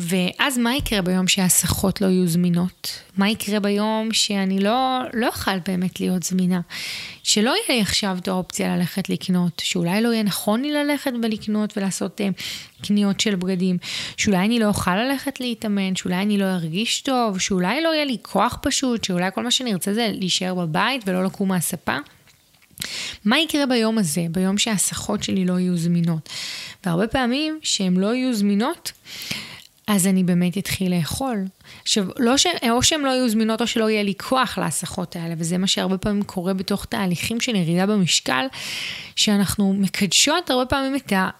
ואז 0.00 0.58
מה 0.58 0.76
יקרה 0.76 1.02
ביום 1.02 1.28
שההסחות 1.28 2.00
לא 2.00 2.06
יהיו 2.06 2.26
זמינות? 2.26 3.02
מה 3.16 3.30
יקרה 3.30 3.60
ביום 3.60 4.12
שאני 4.12 4.60
לא, 4.60 5.00
לא 5.14 5.26
אוכל 5.26 5.58
באמת 5.66 6.00
להיות 6.00 6.22
זמינה? 6.22 6.60
שלא 7.22 7.50
יהיה 7.50 7.62
לי 7.68 7.80
עכשיו 7.80 8.18
את 8.20 8.28
האופציה 8.28 8.76
ללכת 8.76 9.08
לקנות, 9.08 9.62
שאולי 9.64 10.02
לא 10.02 10.08
יהיה 10.08 10.22
נכון 10.22 10.62
לי 10.62 10.72
ללכת 10.72 11.10
ולקנות 11.22 11.76
ולעשות 11.76 12.20
uh, 12.20 12.84
קניות 12.86 13.20
של 13.20 13.34
בגדים, 13.34 13.78
שאולי 14.16 14.38
אני 14.38 14.58
לא 14.58 14.66
אוכל 14.66 14.96
ללכת 14.96 15.40
להתאמן, 15.40 15.96
שאולי 15.96 16.16
אני 16.16 16.38
לא 16.38 16.44
ארגיש 16.44 17.00
טוב, 17.00 17.38
שאולי 17.38 17.82
לא 17.82 17.94
יהיה 17.94 18.04
לי 18.04 18.16
כוח 18.22 18.58
פשוט, 18.62 19.04
שאולי 19.04 19.30
כל 19.34 19.44
מה 19.44 19.50
שאני 19.50 19.72
ארצה 19.72 19.94
זה 19.94 20.08
להישאר 20.12 20.54
בבית 20.54 21.02
ולא 21.06 21.24
לקום 21.24 21.48
מהספה. 21.48 21.96
מה 23.24 23.38
יקרה 23.38 23.66
ביום 23.66 23.98
הזה, 23.98 24.26
ביום 24.30 24.58
שההסחות 24.58 25.22
שלי 25.22 25.44
לא 25.44 25.58
יהיו 25.58 25.76
זמינות? 25.76 26.28
והרבה 26.84 27.06
פעמים 27.06 27.58
שהן 27.62 27.96
לא 27.96 28.14
יהיו 28.14 28.34
זמינות, 28.34 28.92
אז 29.88 30.06
אני 30.06 30.24
באמת 30.24 30.58
אתחיל 30.58 30.98
לאכול. 30.98 31.44
עכשיו, 31.82 32.04
לא 32.18 32.36
ש... 32.36 32.46
או 32.70 32.82
שהן 32.82 33.00
לא 33.00 33.10
יהיו 33.10 33.28
זמינות 33.28 33.60
או 33.60 33.66
שלא 33.66 33.90
יהיה 33.90 34.02
לי 34.02 34.14
כוח 34.14 34.58
להסחות 34.58 35.16
האלה, 35.16 35.34
וזה 35.38 35.58
מה 35.58 35.66
שהרבה 35.66 35.98
פעמים 35.98 36.22
קורה 36.22 36.54
בתוך 36.54 36.84
תהליכים 36.84 37.40
של 37.40 37.54
ירידה 37.54 37.86
במשקל, 37.86 38.46
שאנחנו 39.16 39.72
מקדשות 39.72 40.50
הרבה 40.50 40.66
פעמים 40.66 40.96
את 40.96 41.12
ה... 41.12 41.30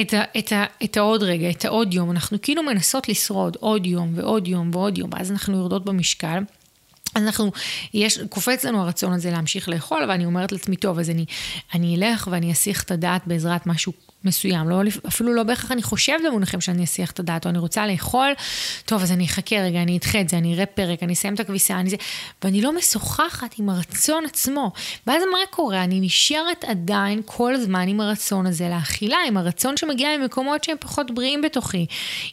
את, 0.00 0.14
ה, 0.14 0.22
את, 0.38 0.52
ה, 0.52 0.64
את 0.84 0.96
העוד 0.96 1.22
רגע, 1.22 1.50
את 1.50 1.64
העוד 1.64 1.94
יום, 1.94 2.10
אנחנו 2.10 2.38
כאילו 2.42 2.62
מנסות 2.62 3.08
לשרוד 3.08 3.56
עוד 3.60 3.86
יום 3.86 4.12
ועוד 4.14 4.48
יום 4.48 4.70
ועוד 4.72 4.98
יום, 4.98 5.10
ואז 5.12 5.30
אנחנו 5.30 5.56
יורדות 5.56 5.84
במשקל. 5.84 6.38
אז 7.14 7.22
אנחנו, 7.22 7.52
יש, 7.94 8.18
קופץ 8.28 8.64
לנו 8.64 8.82
הרצון 8.82 9.12
הזה 9.12 9.30
להמשיך 9.30 9.68
לאכול, 9.68 10.04
ואני 10.08 10.24
אומרת 10.24 10.52
לעצמי, 10.52 10.76
טוב, 10.76 10.98
אז 10.98 11.10
אני, 11.10 11.24
אני 11.74 11.96
אלך 11.96 12.28
ואני 12.30 12.52
אסיח 12.52 12.82
את 12.82 12.90
הדעת 12.90 13.26
בעזרת 13.26 13.66
משהו 13.66 13.92
מסוים, 14.24 14.68
לא, 14.68 14.80
אפילו 15.08 15.34
לא 15.34 15.42
בהכרח 15.42 15.72
אני 15.72 15.82
חושבת 15.82 16.20
במונחים 16.26 16.60
שאני 16.60 16.84
אסיח 16.84 17.10
את 17.10 17.20
הדעת, 17.20 17.44
או 17.44 17.50
אני 17.50 17.58
רוצה 17.58 17.86
לאכול, 17.86 18.32
טוב, 18.84 19.02
אז 19.02 19.12
אני 19.12 19.24
אחכה 19.24 19.56
רגע, 19.56 19.82
אני 19.82 19.96
אדחה 19.96 20.20
את 20.20 20.28
זה, 20.28 20.38
אני 20.38 20.54
אראה 20.54 20.66
פרק, 20.66 21.02
אני 21.02 21.12
אסיים 21.12 21.34
את 21.34 21.40
הכביסה, 21.40 21.80
אני 21.80 21.90
זה, 21.90 21.96
ואני 22.44 22.62
לא 22.62 22.76
משוחחת 22.76 23.54
עם 23.58 23.68
הרצון 23.68 24.24
עצמו. 24.24 24.72
ואז 25.06 25.22
מה 25.32 25.38
קורה? 25.50 25.84
אני 25.84 26.00
נשארת 26.00 26.64
עדיין 26.64 27.22
כל 27.24 27.54
הזמן 27.54 27.88
עם 27.88 28.00
הרצון 28.00 28.46
הזה 28.46 28.68
לאכילה, 28.68 29.18
עם 29.28 29.36
הרצון 29.36 29.76
שמגיע 29.76 30.08
ממקומות 30.18 30.64
שהם 30.64 30.76
פחות 30.80 31.10
בריאים 31.10 31.42
בתוכי, 31.42 31.86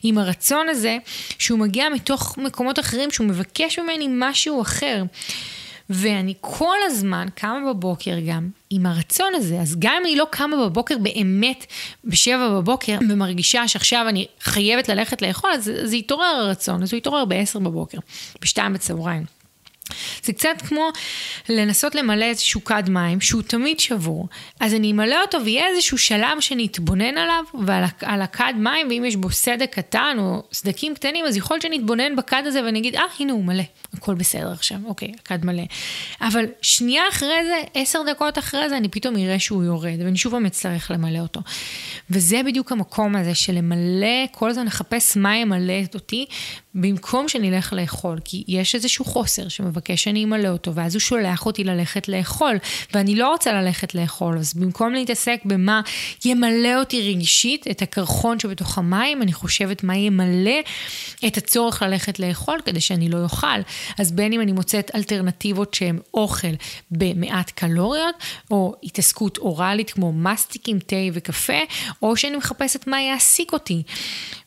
עם 0.03 0.17
הרצון 0.17 0.69
הזה 0.69 0.97
שהוא 1.39 1.59
מגיע 1.59 1.89
מתוך 1.89 2.37
מקומות 2.37 2.79
אחרים, 2.79 3.11
שהוא 3.11 3.27
מבקש 3.27 3.79
ממני 3.79 4.07
משהו 4.09 4.61
אחר. 4.61 5.03
ואני 5.93 6.33
כל 6.41 6.75
הזמן 6.85 7.27
קמה 7.35 7.59
בבוקר 7.69 8.19
גם 8.27 8.49
עם 8.69 8.85
הרצון 8.85 9.35
הזה. 9.35 9.59
אז 9.59 9.75
גם 9.79 9.93
אם 9.99 10.05
אני 10.05 10.15
לא 10.15 10.27
קמה 10.29 10.57
בבוקר 10.57 10.97
באמת 10.97 11.65
בשבע 12.05 12.49
בבוקר 12.49 12.97
ומרגישה 13.09 13.67
שעכשיו 13.67 14.05
אני 14.09 14.27
חייבת 14.41 14.89
ללכת 14.89 15.21
לאכול, 15.21 15.51
אז 15.53 15.71
זה 15.83 15.95
יתעורר 15.95 16.25
הרצון, 16.25 16.83
אז 16.83 16.93
הוא 16.93 16.97
יתעורר 16.97 17.25
בעשר 17.25 17.59
בבוקר, 17.59 17.97
בשתיים 18.41 18.73
בצהריים. 18.73 19.40
זה 20.23 20.33
קצת 20.33 20.61
כמו 20.67 20.89
לנסות 21.49 21.95
למלא 21.95 22.25
איזשהו 22.25 22.63
כד 22.63 22.89
מים 22.89 23.21
שהוא 23.21 23.41
תמיד 23.41 23.79
שבור. 23.79 24.27
אז 24.59 24.73
אני 24.73 24.91
אמלא 24.91 25.21
אותו 25.21 25.37
ויהיה 25.45 25.67
איזשהו 25.67 25.97
שלב 25.97 26.39
שאני 26.39 26.65
אתבונן 26.65 27.17
עליו 27.17 27.43
ועל 27.65 28.21
הכד 28.21 28.53
מים, 28.57 28.87
ואם 28.89 29.03
יש 29.07 29.15
בו 29.15 29.29
סדק 29.29 29.73
קטן 29.73 30.15
או 30.19 30.43
סדקים 30.53 30.95
קטנים, 30.95 31.25
אז 31.25 31.37
יכול 31.37 31.55
להיות 31.55 31.61
שאני 31.61 31.77
אתבונן 31.77 32.15
בכד 32.15 32.43
הזה 32.45 32.63
ואני 32.63 32.79
אגיד, 32.79 32.95
אה, 32.95 33.01
הנה 33.19 33.33
הוא 33.33 33.43
מלא, 33.43 33.63
הכל 33.93 34.15
בסדר 34.15 34.51
עכשיו, 34.51 34.77
אוקיי, 34.85 35.11
הכד 35.19 35.45
מלא. 35.45 35.63
אבל 36.21 36.45
שנייה 36.61 37.03
אחרי 37.09 37.45
זה, 37.45 37.61
עשר 37.73 37.99
דקות 38.11 38.37
אחרי 38.37 38.69
זה, 38.69 38.77
אני 38.77 38.89
פתאום 38.89 39.17
אראה 39.17 39.39
שהוא 39.39 39.63
יורד, 39.63 39.99
ואני 39.99 40.17
שוב 40.17 40.31
פעם 40.31 40.45
אצטרך 40.45 40.91
למלא 40.91 41.19
אותו. 41.19 41.41
וזה 42.09 42.41
בדיוק 42.45 42.71
המקום 42.71 43.15
הזה 43.15 43.35
של 43.35 43.53
למלא, 43.53 44.27
כל 44.31 44.49
הזמן 44.49 44.65
לחפש 44.65 45.17
מה 45.17 45.37
ימלא 45.37 45.73
אותי, 45.93 46.25
במקום 46.75 47.29
שאני 47.29 47.49
אלך 47.49 47.73
לאכול, 47.73 48.19
כי 48.23 48.43
יש 48.47 48.75
איזשהו 48.75 49.05
חוסר 49.05 49.47
שמבקש 49.47 49.80
שאני 49.95 50.23
אמלא 50.23 50.47
אותו, 50.47 50.75
ואז 50.75 50.95
הוא 50.95 50.99
שולח 50.99 51.45
אותי 51.45 51.63
ללכת 51.63 52.07
לאכול, 52.07 52.57
ואני 52.93 53.15
לא 53.15 53.29
רוצה 53.29 53.53
ללכת 53.53 53.95
לאכול, 53.95 54.37
אז 54.37 54.53
במקום 54.53 54.93
להתעסק 54.93 55.39
במה 55.45 55.81
ימלא 56.25 56.79
אותי 56.79 57.13
רגשית, 57.13 57.67
את 57.71 57.81
הקרחון 57.81 58.39
שבתוך 58.39 58.77
המים, 58.77 59.21
אני 59.21 59.33
חושבת 59.33 59.83
מה 59.83 59.97
ימלא 59.97 60.59
את 61.27 61.37
הצורך 61.37 61.81
ללכת 61.81 62.19
לאכול 62.19 62.59
כדי 62.65 62.81
שאני 62.81 63.09
לא 63.09 63.17
אוכל. 63.23 63.47
אז 63.99 64.11
בין 64.11 64.33
אם 64.33 64.41
אני 64.41 64.51
מוצאת 64.51 64.91
אלטרנטיבות 64.95 65.73
שהן 65.73 65.99
אוכל 66.13 66.53
במעט 66.91 67.49
קלוריות, 67.49 68.15
או 68.51 68.75
התעסקות 68.83 69.37
אוראלית 69.37 69.91
כמו 69.91 70.13
מסטיקים, 70.13 70.79
תה 70.79 70.95
וקפה, 71.13 71.59
או 72.01 72.17
שאני 72.17 72.37
מחפשת 72.37 72.87
מה 72.87 73.01
יעסיק 73.01 73.53
אותי. 73.53 73.83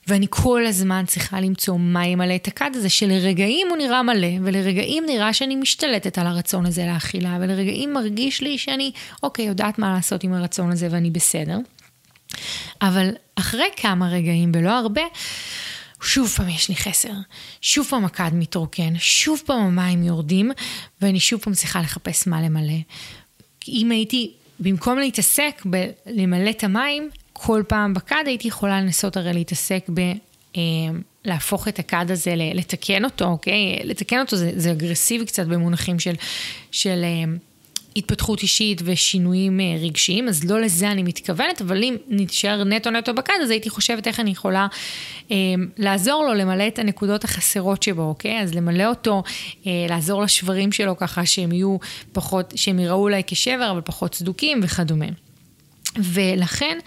ואני 0.06 0.26
כל 0.30 0.66
הזמן 0.66 1.04
צריכה 1.06 1.40
למצוא 1.40 1.76
מה 1.78 2.06
ימלא 2.06 2.34
את 2.34 2.49
הכד 2.49 2.70
הזה, 2.75 2.88
שלרגעים 2.88 3.66
הוא 3.70 3.76
נראה 3.76 4.02
מלא, 4.02 4.28
ולרגעים 4.42 5.04
נראה 5.06 5.32
שאני 5.32 5.56
משתלטת 5.56 6.18
על 6.18 6.26
הרצון 6.26 6.66
הזה 6.66 6.87
לאכילה, 6.87 7.38
ולרגעים 7.40 7.92
מרגיש 7.92 8.40
לי 8.40 8.58
שאני, 8.58 8.92
אוקיי, 9.23 9.44
יודעת 9.44 9.78
מה 9.78 9.94
לעשות 9.94 10.25
עם 10.25 10.32
הרצון 10.32 10.73
הזה 10.73 10.88
ואני 10.90 11.11
בסדר. 11.11 11.58
אבל 12.82 13.11
אחרי 13.34 13.68
כמה 13.76 14.08
רגעים, 14.08 14.52
ולא 14.54 14.70
הרבה, 14.70 15.02
שוב 16.02 16.28
פעם 16.28 16.49
יש 16.49 16.68
לי 16.68 16.76
חסר, 16.76 17.12
שוב 17.61 17.87
פעם 17.87 18.04
הכד 18.04 18.30
מתרוקן, 18.32 18.99
שוב 18.99 19.42
פעם 19.46 19.61
המים 19.61 20.02
יורדים, 20.02 20.50
ואני 21.02 21.20
שוב 21.20 21.40
פעם 21.40 21.54
צריכה 21.54 21.80
לחפש 21.80 22.26
מה 22.26 22.42
למלא. 22.42 22.78
אם 23.68 23.90
הייתי, 23.90 24.32
במקום 24.61 24.99
להתעסק 24.99 25.62
בלמלא 25.64 26.50
את 26.50 26.64
המים, 26.64 27.11
כל 27.38 27.62
פעם 27.68 27.94
בכד 27.94 28.24
הייתי 28.26 28.48
יכולה 28.48 28.80
לנסות 28.80 29.16
הרי 29.16 29.32
להתעסק 29.32 29.84
ב... 29.94 30.00
אה, 30.56 30.62
להפוך 31.24 31.68
את 31.68 31.78
הכד 31.78 32.06
הזה, 32.08 32.34
לתקן 32.36 33.04
אותו, 33.04 33.24
אוקיי? 33.24 33.80
לתקן 33.84 34.20
אותו 34.20 34.36
זה, 34.36 34.52
זה 34.56 34.72
אגרסיבי 34.72 35.26
קצת 35.26 35.46
במונחים 35.46 35.98
של, 35.98 36.14
של 36.70 37.00
אה, 37.04 37.34
התפתחות 37.96 38.42
אישית 38.42 38.82
ושינויים 38.84 39.60
אה, 39.60 39.76
רגשיים, 39.80 40.28
אז 40.28 40.44
לא 40.44 40.60
לזה 40.60 40.90
אני 40.90 41.02
מתכוונת, 41.02 41.62
אבל 41.62 41.82
אם 41.82 41.96
נתשאר 42.08 42.64
נטו 42.64 42.90
נטו 42.90 43.14
בכד, 43.14 43.34
אז 43.42 43.50
הייתי 43.50 43.70
חושבת 43.70 44.06
איך 44.06 44.20
אני 44.20 44.30
יכולה 44.30 44.66
אה, 45.30 45.36
לעזור 45.78 46.24
לו 46.24 46.34
למלא 46.34 46.68
את 46.68 46.78
הנקודות 46.78 47.24
החסרות 47.24 47.82
שבו, 47.82 48.02
אוקיי? 48.02 48.40
אז 48.40 48.54
למלא 48.54 48.86
אותו, 48.86 49.22
אה, 49.66 49.86
לעזור 49.88 50.22
לשברים 50.22 50.72
שלו 50.72 50.96
ככה 50.96 51.26
שהם 51.26 51.52
יהיו 51.52 51.76
פחות, 52.12 52.52
שהם 52.56 52.78
יראו 52.78 53.02
אולי 53.02 53.23
כשבר, 53.26 53.70
אבל 53.70 53.80
פחות 53.80 54.12
צדוקים 54.12 54.60
וכדומה. 54.62 55.24
ולכן, 55.97 56.78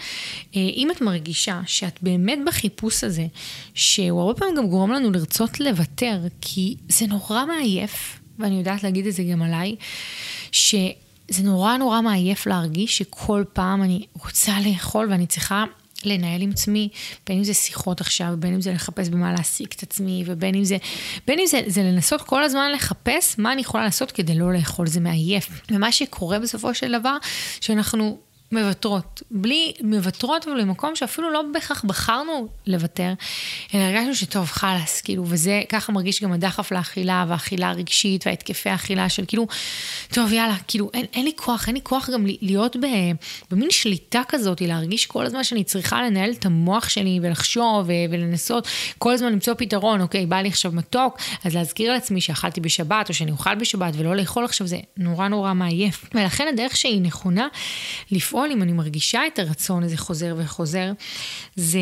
אה, 0.56 0.62
אם 0.62 0.92
את 0.92 1.02
מרגישה 1.02 1.62
שאת 1.66 2.00
באמת 2.02 2.40
בחיפוש 2.46 3.04
הזה, 3.04 3.26
שהוא 3.74 4.22
הרבה 4.22 4.40
פעמים 4.40 4.56
גם 4.56 4.68
גורם 4.68 4.92
לנו 4.92 5.12
לרצות 5.12 5.60
לוותר, 5.60 6.20
כי 6.42 6.76
זה 6.90 7.08
נורא 7.08 7.46
מעייף, 7.46 8.20
ואני 8.40 8.58
יודעת 8.58 8.84
להגיד 8.84 9.08
את 9.08 9.14
זה 9.14 9.24
גם 9.24 9.42
עליי, 9.42 9.76
שזה 10.52 11.44
נורא 11.44 11.78
נורא 11.78 12.02
מעייף 12.02 12.48
להרגיש 12.48 12.98
שכל 12.98 13.44
פעם 13.54 13.84
אני 13.84 14.06
רוצה 14.14 14.52
לאכול 14.66 15.08
ואני 15.12 15.28
צריכה 15.28 15.66
לנהל 16.06 16.42
עם 16.42 16.50
עצמי, 16.50 16.90
בין 17.28 17.38
אם 17.38 17.44
זה 17.44 17.54
שיחות 17.54 18.02
עכשיו, 18.02 18.34
בין 18.40 18.54
אם 18.54 18.62
זה 18.62 18.74
לחפש 18.74 19.10
במה 19.10 19.34
להעסיק 19.34 19.74
את 19.74 19.84
עצמי, 19.84 20.24
ובין 20.26 20.56
אם 20.56 20.64
זה, 20.64 20.78
בין 21.28 21.40
אם 21.40 21.46
זה, 21.46 21.62
זה 21.68 21.84
לנסות 21.84 22.22
כל 22.22 22.44
הזמן 22.44 22.72
לחפש 22.72 23.36
מה 23.38 23.54
אני 23.54 23.62
יכולה 23.62 23.84
לעשות 23.84 24.12
כדי 24.12 24.36
לא 24.36 24.54
לאכול, 24.54 24.88
זה 24.88 25.00
מעייף. 25.00 25.50
ומה 25.72 25.92
שקורה 25.92 26.40
בסופו 26.40 26.74
של 26.74 27.00
דבר, 27.00 27.18
שאנחנו 27.62 28.18
מוותרות. 28.52 29.22
בלי, 29.32 29.72
מוותרות 29.82 30.48
אבל 30.48 30.58
למקום 30.58 30.96
שאפילו 30.96 31.32
לא 31.32 31.44
בהכרח 31.54 31.84
בחרנו 31.84 32.48
לוותר, 32.68 33.14
אלא 33.74 33.82
הרגשנו 33.82 34.16
שטוב, 34.16 34.46
חלאס, 34.46 35.02
כאילו, 35.02 35.24
וזה, 35.28 35.62
ככה 35.70 35.92
מרגיש 35.92 36.24
גם 36.24 36.32
הדחף 36.32 36.72
לאכילה, 36.72 37.26
והאכילה 37.28 37.70
הרגשית, 37.70 38.28
וההתקפי 38.28 38.70
האכילה 38.70 39.10
של 39.10 39.24
כאילו, 39.28 39.48
טוב, 40.14 40.34
יאללה, 40.34 40.56
כאילו, 40.68 40.90
אין, 40.94 41.06
אין 41.14 41.26
לי 41.26 41.32
כוח, 41.36 41.68
אין 41.68 41.76
לי 41.76 41.82
כוח 41.84 42.10
גם 42.10 42.26
להיות 42.42 42.76
ב, 42.76 42.86
במין 43.52 43.72
שליטה 43.72 44.22
כזאת, 44.28 44.62
להרגיש 44.62 45.06
כל 45.06 45.26
הזמן 45.26 45.44
שאני 45.44 45.64
צריכה 45.64 46.02
לנהל 46.02 46.32
את 46.32 46.46
המוח 46.46 46.90
שלי 46.90 47.20
ולחשוב 47.22 47.90
ולנסות 48.10 48.68
כל 48.98 49.14
הזמן 49.14 49.32
למצוא 49.32 49.54
פתרון, 49.54 50.02
אוקיי, 50.02 50.26
בא 50.26 50.38
לי 50.38 50.50
עכשיו 50.50 50.72
מתוק, 50.72 51.18
אז 51.44 51.56
להזכיר 51.56 51.94
לעצמי 51.94 52.22
שאכלתי 52.22 52.62
בשבת, 52.62 53.10
או 53.10 53.14
שאני 53.14 53.32
אוכל 53.32 53.56
בשבת, 53.56 53.94
ולא 53.98 54.16
לאכול 54.16 54.46
עכשיו, 54.46 54.68
זה 54.68 54.80
נורא 54.98 55.28
נורא 55.28 55.54
מעייף. 55.54 56.06
ולכן 56.14 56.48
הדרך 56.54 56.78
שהיא 56.78 57.02
נכונה 57.02 57.48
לפעול 58.38 58.52
אם 58.52 58.64
אני 58.64 58.74
מרגישה 58.74 59.28
את 59.28 59.40
הרצון 59.40 59.84
הזה 59.84 59.98
חוזר 59.98 60.36
וחוזר, 60.38 60.92
זה 61.56 61.80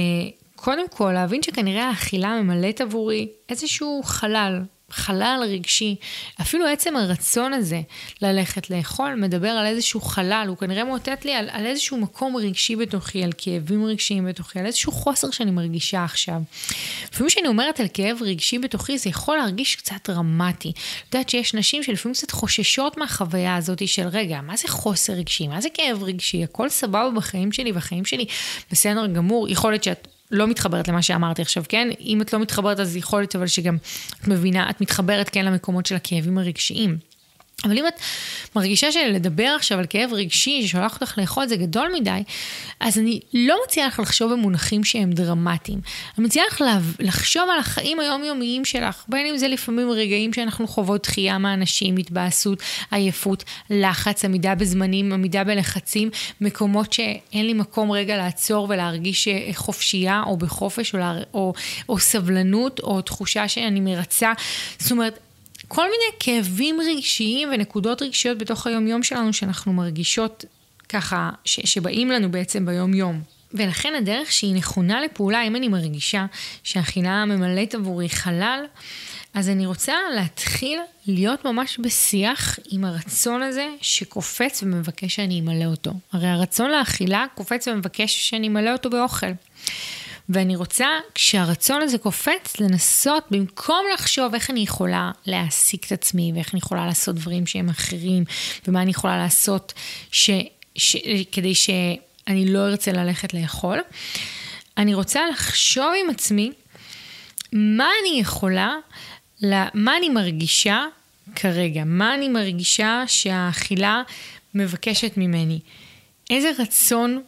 קודם 0.56 0.90
כל 0.90 1.12
להבין 1.12 1.44
שכנראה 1.44 1.88
האכילה 1.88 2.42
ממלאת 2.42 2.82
עבורי 2.82 3.30
איזשהו 3.50 4.02
חלל, 4.04 4.62
חלל 4.92 5.42
רגשי. 5.50 5.96
אפילו 6.42 6.68
עצם 6.68 6.96
הרצון 6.96 7.54
הזה 7.54 7.82
ללכת 8.22 8.70
לאכול 8.70 9.16
מדבר 9.16 9.50
על 9.50 9.66
איזשהו 9.66 10.02
חלל, 10.02 10.46
הוא 10.48 10.58
כנראה 10.58 10.84
מאותת 10.84 11.26
לי 11.26 11.34
על, 11.34 11.50
על 11.52 11.66
איזשהו 11.66 11.98
מקום 11.98 12.36
רגשי 12.38 12.76
בתוכי, 12.76 13.24
על 13.24 13.32
כאבים 13.38 13.86
רגשיים 13.86 14.26
בתוכי, 14.26 14.60
על 14.60 14.66
איזשהו 14.66 14.92
חוסר 14.92 15.32
שאני 15.32 15.52
מרגישה 15.52 16.04
עכשיו. 16.04 16.42
לפעמים 17.12 17.30
כשאני 17.30 17.48
אומרת 17.48 17.80
על 17.80 17.88
כאב 17.94 18.18
רגשי 18.22 18.60
בתוכי, 18.60 18.98
זה 18.98 19.10
יכול 19.10 19.38
להרגיש 19.38 19.76
קצת 19.76 20.10
דרמטי. 20.10 20.72
את 21.10 21.14
יודעת 21.14 21.30
שיש 21.30 21.54
נשים 21.54 21.84
שלפעמים 21.84 22.16
קצת 22.16 22.32
חוששות 22.32 22.98
מהחוויה 22.98 23.56
הזאת 23.56 23.88
של 23.88 24.08
רגע, 24.08 24.42
מה 24.42 24.58
זה 24.58 24.68
חוסר 24.68 25.14
רגשי? 25.14 25.48
מה 25.48 25.62
זה 25.62 25.70
כאב 25.74 26.04
רגשי? 26.04 26.44
הכל 26.44 26.70
סבבה 26.70 27.10
בחיים 27.16 27.52
שלי, 27.52 27.72
והחיים 27.72 28.06
שלי 28.06 28.26
בסדר 28.72 29.08
גמור. 29.08 29.50
יכול 29.50 29.72
להיות 29.72 29.84
שאת 29.84 30.08
לא 30.32 30.48
מתחברת 30.48 30.88
למה 30.88 31.02
שאמרתי 31.02 31.42
עכשיו, 31.42 31.64
כן? 31.70 31.90
אם 32.00 32.22
את 32.22 32.34
לא 32.34 32.40
מתחברת 32.40 32.80
אז 32.80 32.96
יכול 32.96 33.20
להיות 33.20 33.36
אבל 33.36 33.48
שגם 33.48 33.78
את 34.22 34.28
מבינה, 34.28 34.70
את 34.70 34.82
מתחברת 34.82 35.30
כן 35.30 35.46
למקומות 35.46 35.86
של 35.86 35.96
הכאבים 35.96 36.38
הרגשיים. 36.38 36.98
אבל 37.66 37.78
אם 37.78 37.88
את 37.88 37.94
מרגישה 38.56 38.92
שלדבר 38.92 39.54
עכשיו 39.56 39.80
על 39.80 39.86
כאב 39.90 40.14
רגשי 40.14 40.68
ששולח 40.68 40.94
אותך 40.94 41.18
לאכול 41.18 41.48
זה 41.48 41.56
גדול 41.56 41.92
מדי, 41.94 42.24
אז 42.80 42.98
אני 42.98 43.20
לא 43.34 43.58
מציעה 43.66 43.88
לך 43.88 44.00
לחשוב 44.00 44.34
במונחים 44.34 44.84
שהם 44.84 45.12
דרמטיים. 45.12 45.80
אני 46.18 46.26
מציעה 46.26 46.46
לך 46.52 46.64
לחשוב 47.00 47.50
על 47.54 47.60
החיים 47.60 48.00
היומיומיים 48.00 48.66
שלך, 48.66 49.04
בין 49.08 49.28
אם 49.28 49.38
זה 49.38 49.48
לפעמים 49.48 49.92
רגעים 49.92 50.34
שאנחנו 50.34 50.68
חוות 50.68 51.04
דחייה 51.04 51.38
מאנשים, 51.38 51.98
התבאסות, 51.98 52.60
עייפות, 52.92 53.44
לחץ, 53.70 54.26
עמידה 54.26 54.56
בזמנים, 54.56 55.14
עמידה 55.14 55.44
בלחצים, 55.44 56.10
מקומות 56.42 56.94
שאין 56.94 57.46
לי 57.46 57.54
מקום 57.54 57.92
רגע 57.92 58.18
לעצור 58.18 58.68
ולהרגיש 58.70 59.28
חופשייה 59.54 60.24
או 60.26 60.38
בחופש 60.38 60.96
או, 60.96 61.00
או, 61.34 61.54
או 61.90 62.00
סבלנות 62.00 62.80
או 62.80 63.02
תחושה 63.02 63.48
שאני 63.48 63.80
מרצה. 63.80 64.34
זאת 64.80 64.92
אומרת, 64.92 65.20
כל 65.68 65.84
מיני 65.84 66.20
כאבים 66.20 66.80
רגשיים 66.82 67.50
ונקודות 67.52 68.02
רגשיות 68.02 68.38
בתוך 68.38 68.68
היומיום 68.68 69.04
שלנו 69.04 69.34
שאנחנו 69.34 69.74
מרגישות 69.74 70.46
ככה, 70.90 71.30
ש- 71.46 71.60
שבאים 71.74 72.12
לנו 72.12 72.32
בעצם 72.32 72.66
ביום-יום. 72.66 73.22
ולכן 73.54 73.94
הדרך 73.98 74.32
שהיא 74.32 74.56
נכונה 74.56 75.02
לפעולה, 75.02 75.44
אם 75.44 75.56
אני 75.56 75.68
מרגישה 75.68 76.26
שהאכילה 76.64 77.26
ממלאת 77.26 77.76
עבורי 77.76 78.10
חלל, 78.10 78.66
אז 79.34 79.50
אני 79.50 79.66
רוצה 79.66 79.94
להתחיל 80.16 80.80
להיות 81.08 81.46
ממש 81.46 81.80
בשיח 81.80 82.60
עם 82.72 82.86
הרצון 82.86 83.42
הזה 83.42 83.68
שקופץ 83.82 84.64
ומבקש 84.64 85.16
שאני 85.16 85.40
אמלא 85.40 85.66
אותו. 85.66 85.92
הרי 86.14 86.28
הרצון 86.28 86.72
לאכילה 86.72 87.26
קופץ 87.36 87.68
ומבקש 87.68 88.30
שאני 88.30 88.48
אמלא 88.48 88.74
אותו 88.74 88.90
באוכל. 88.90 89.28
ואני 90.30 90.56
רוצה, 90.56 90.88
כשהרצון 91.16 91.82
הזה 91.82 91.98
קופץ, 91.98 92.60
לנסות, 92.60 93.24
במקום 93.32 93.86
לחשוב 93.94 94.34
איך 94.34 94.50
אני 94.50 94.60
יכולה 94.60 95.12
להעסיק 95.26 95.86
את 95.86 95.92
עצמי, 95.92 96.32
ואיך 96.36 96.54
אני 96.54 96.58
יכולה 96.60 96.86
לעשות 96.86 97.16
דברים 97.16 97.48
שהם 97.48 97.70
אחרים, 97.70 98.24
ומה 98.68 98.82
אני 98.82 98.92
יכולה 98.92 99.18
לעשות 99.18 99.74
ש, 100.12 100.30
ש, 100.76 100.98
כדי 101.32 101.56
שאני 101.56 102.46
לא 102.54 102.68
ארצה 102.68 102.92
ללכת 102.92 103.34
לאכול, 103.34 103.80
אני 104.78 104.94
רוצה 104.94 105.22
לחשוב 105.32 105.94
עם 106.04 106.10
עצמי 106.10 106.52
מה 107.54 107.90
אני 108.02 108.20
יכולה, 108.20 108.76
מה 109.74 109.98
אני 109.98 110.10
מרגישה 110.10 110.86
כרגע, 111.36 111.84
מה 111.86 112.14
אני 112.14 112.30
מרגישה 112.30 113.04
שהאכילה 113.08 114.02
מבקשת 114.54 115.18
ממני. 115.18 115.60
איזה 116.30 116.52
רצון, 116.60 117.24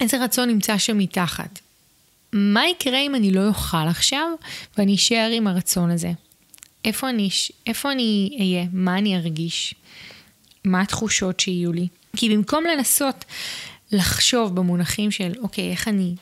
איזה 0.00 0.24
רצון 0.24 0.48
נמצא 0.48 0.78
שם 0.78 0.98
מתחת. 0.98 1.58
מה 2.32 2.68
יקרה 2.68 2.98
אם 2.98 3.14
אני 3.14 3.30
לא 3.30 3.48
אוכל 3.48 3.88
עכשיו 3.88 4.28
ואני 4.78 4.94
אשאר 4.94 5.30
עם 5.34 5.46
הרצון 5.46 5.90
הזה? 5.90 6.12
איפה 6.84 7.08
אני, 7.08 7.28
איפה 7.66 7.92
אני 7.92 8.36
אהיה? 8.40 8.64
מה 8.72 8.98
אני 8.98 9.16
ארגיש? 9.16 9.74
מה 10.64 10.80
התחושות 10.80 11.40
שיהיו 11.40 11.72
לי? 11.72 11.88
כי 12.16 12.28
במקום 12.28 12.64
לנסות 12.64 13.24
לחשוב 13.92 14.54
במונחים 14.54 15.10
של, 15.10 15.32
אוקיי, 15.38 15.70
איך 15.70 15.88
אני 15.88 16.14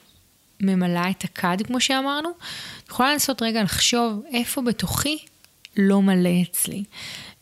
ממלאה 0.61 1.11
את 1.11 1.25
הכד, 1.25 1.57
כמו 1.66 1.81
שאמרנו, 1.81 2.29
אני 2.29 2.88
יכולה 2.88 3.12
לנסות 3.12 3.42
רגע 3.42 3.62
לחשוב 3.62 4.23
איפה 4.33 4.62
בתוכי 4.62 5.18
לא 5.77 6.03
מלא 6.03 6.31
אצלי. 6.42 6.85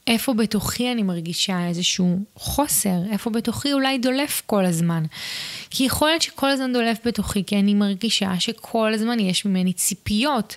איפה 0.07 0.35
בתוכי 0.35 0.93
אני 0.93 1.03
מרגישה 1.03 1.69
איזשהו 1.69 2.19
חוסר, 2.37 2.97
איפה 3.13 3.31
בתוכי 3.31 3.73
אולי 3.73 3.99
דולף 3.99 4.43
כל 4.47 4.65
הזמן. 4.65 5.03
כי 5.71 5.85
יכול 5.85 6.09
להיות 6.09 6.23
שכל 6.23 6.49
הזמן 6.51 6.73
דולף 6.73 6.99
בתוכי, 7.05 7.45
כי 7.45 7.59
אני 7.59 7.75
מרגישה 7.75 8.41
שכל 8.41 8.95
הזמן 8.95 9.21
יש 9.21 9.45
ממני 9.45 9.73
ציפיות. 9.73 10.57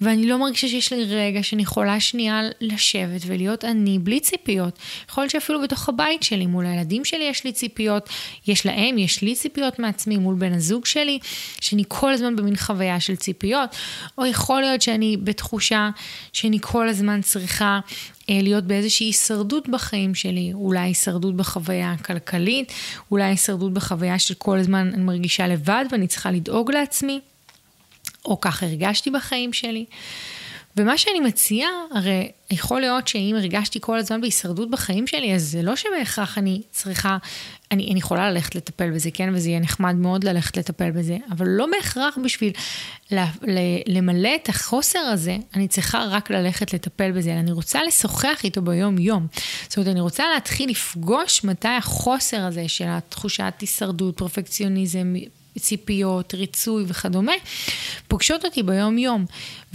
ואני 0.00 0.26
לא 0.26 0.38
מרגישה 0.38 0.68
שיש 0.68 0.92
לי 0.92 1.04
רגע 1.04 1.42
שאני 1.42 1.62
יכולה 1.62 2.00
שנייה 2.00 2.40
לשבת 2.60 3.20
ולהיות 3.26 3.64
אני 3.64 3.98
בלי 3.98 4.20
ציפיות. 4.20 4.78
יכול 5.10 5.22
להיות 5.22 5.30
שאפילו 5.30 5.62
בתוך 5.62 5.88
הבית 5.88 6.22
שלי, 6.22 6.46
מול 6.46 6.66
הילדים 6.66 7.04
שלי 7.04 7.24
יש 7.24 7.44
לי 7.44 7.52
ציפיות, 7.52 8.08
יש 8.46 8.66
להם, 8.66 8.98
יש 8.98 9.22
לי 9.22 9.34
ציפיות 9.34 9.78
מעצמי, 9.78 10.16
מול 10.16 10.34
בן 10.34 10.52
הזוג 10.52 10.86
שלי, 10.86 11.18
שאני 11.60 11.84
כל 11.88 12.12
הזמן 12.12 12.36
במין 12.36 12.56
חוויה 12.56 13.00
של 13.00 13.16
ציפיות, 13.16 13.70
או 14.18 14.26
יכול 14.26 14.60
להיות 14.60 14.82
שאני 14.82 15.16
בתחושה 15.16 15.90
שאני 16.32 16.58
כל 16.60 16.88
הזמן 16.88 17.22
צריכה 17.22 17.80
להיות 18.28 18.64
באיזושהי 18.64 19.06
הישרדות 19.06 19.68
בחיים 19.68 20.14
שלי, 20.14 20.50
אולי 20.54 20.80
הישרדות 20.80 21.36
בחוויה 21.36 21.92
הכלכלית, 21.92 22.72
אולי 23.10 23.24
הישרדות 23.24 23.72
בחוויה 23.72 24.18
של 24.18 24.34
כל 24.34 24.58
הזמן 24.58 24.90
אני 24.94 25.02
מרגישה 25.02 25.48
לבד 25.48 25.84
ואני 25.90 26.06
צריכה 26.06 26.30
לדאוג 26.30 26.72
לעצמי. 26.72 27.20
או 28.24 28.40
כך 28.40 28.62
הרגשתי 28.62 29.10
בחיים 29.10 29.52
שלי. 29.52 29.84
ומה 30.76 30.98
שאני 30.98 31.20
מציעה, 31.20 31.70
הרי 31.94 32.30
יכול 32.50 32.80
להיות 32.80 33.08
שאם 33.08 33.34
הרגשתי 33.38 33.78
כל 33.82 33.98
הזמן 33.98 34.20
בהישרדות 34.20 34.70
בחיים 34.70 35.06
שלי, 35.06 35.34
אז 35.34 35.42
זה 35.42 35.62
לא 35.62 35.76
שבהכרח 35.76 36.38
אני 36.38 36.62
צריכה, 36.70 37.16
אני, 37.72 37.90
אני 37.90 37.98
יכולה 37.98 38.30
ללכת 38.30 38.54
לטפל 38.54 38.90
בזה, 38.90 39.10
כן? 39.14 39.34
וזה 39.34 39.48
יהיה 39.48 39.60
נחמד 39.60 39.94
מאוד 39.94 40.24
ללכת 40.24 40.56
לטפל 40.56 40.90
בזה, 40.90 41.16
אבל 41.30 41.46
לא 41.48 41.66
בהכרח 41.66 42.18
בשביל 42.24 42.52
ל, 43.12 43.18
ל, 43.42 43.58
למלא 43.86 44.30
את 44.34 44.48
החוסר 44.48 44.98
הזה, 44.98 45.36
אני 45.54 45.68
צריכה 45.68 46.04
רק 46.04 46.30
ללכת 46.30 46.74
לטפל 46.74 47.12
בזה, 47.12 47.32
אלא 47.32 47.38
אני 47.38 47.52
רוצה 47.52 47.82
לשוחח 47.82 48.40
איתו 48.44 48.62
ביום-יום. 48.62 49.26
זאת 49.68 49.76
אומרת, 49.76 49.90
אני 49.90 50.00
רוצה 50.00 50.24
להתחיל 50.34 50.70
לפגוש 50.70 51.44
מתי 51.44 51.68
החוסר 51.68 52.40
הזה 52.40 52.68
של 52.68 52.88
התחושת 52.88 53.54
הישרדות, 53.60 54.16
פרפקציוניזם, 54.16 55.14
ציפיות, 55.58 56.34
ריצוי 56.34 56.84
וכדומה, 56.86 57.32
פוגשות 58.08 58.44
אותי 58.44 58.62
ביום-יום. 58.62 59.24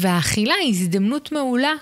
והאכילה 0.01 0.53
היא 0.61 0.69
הזדמנות 0.69 1.31
מעולה 1.31 1.73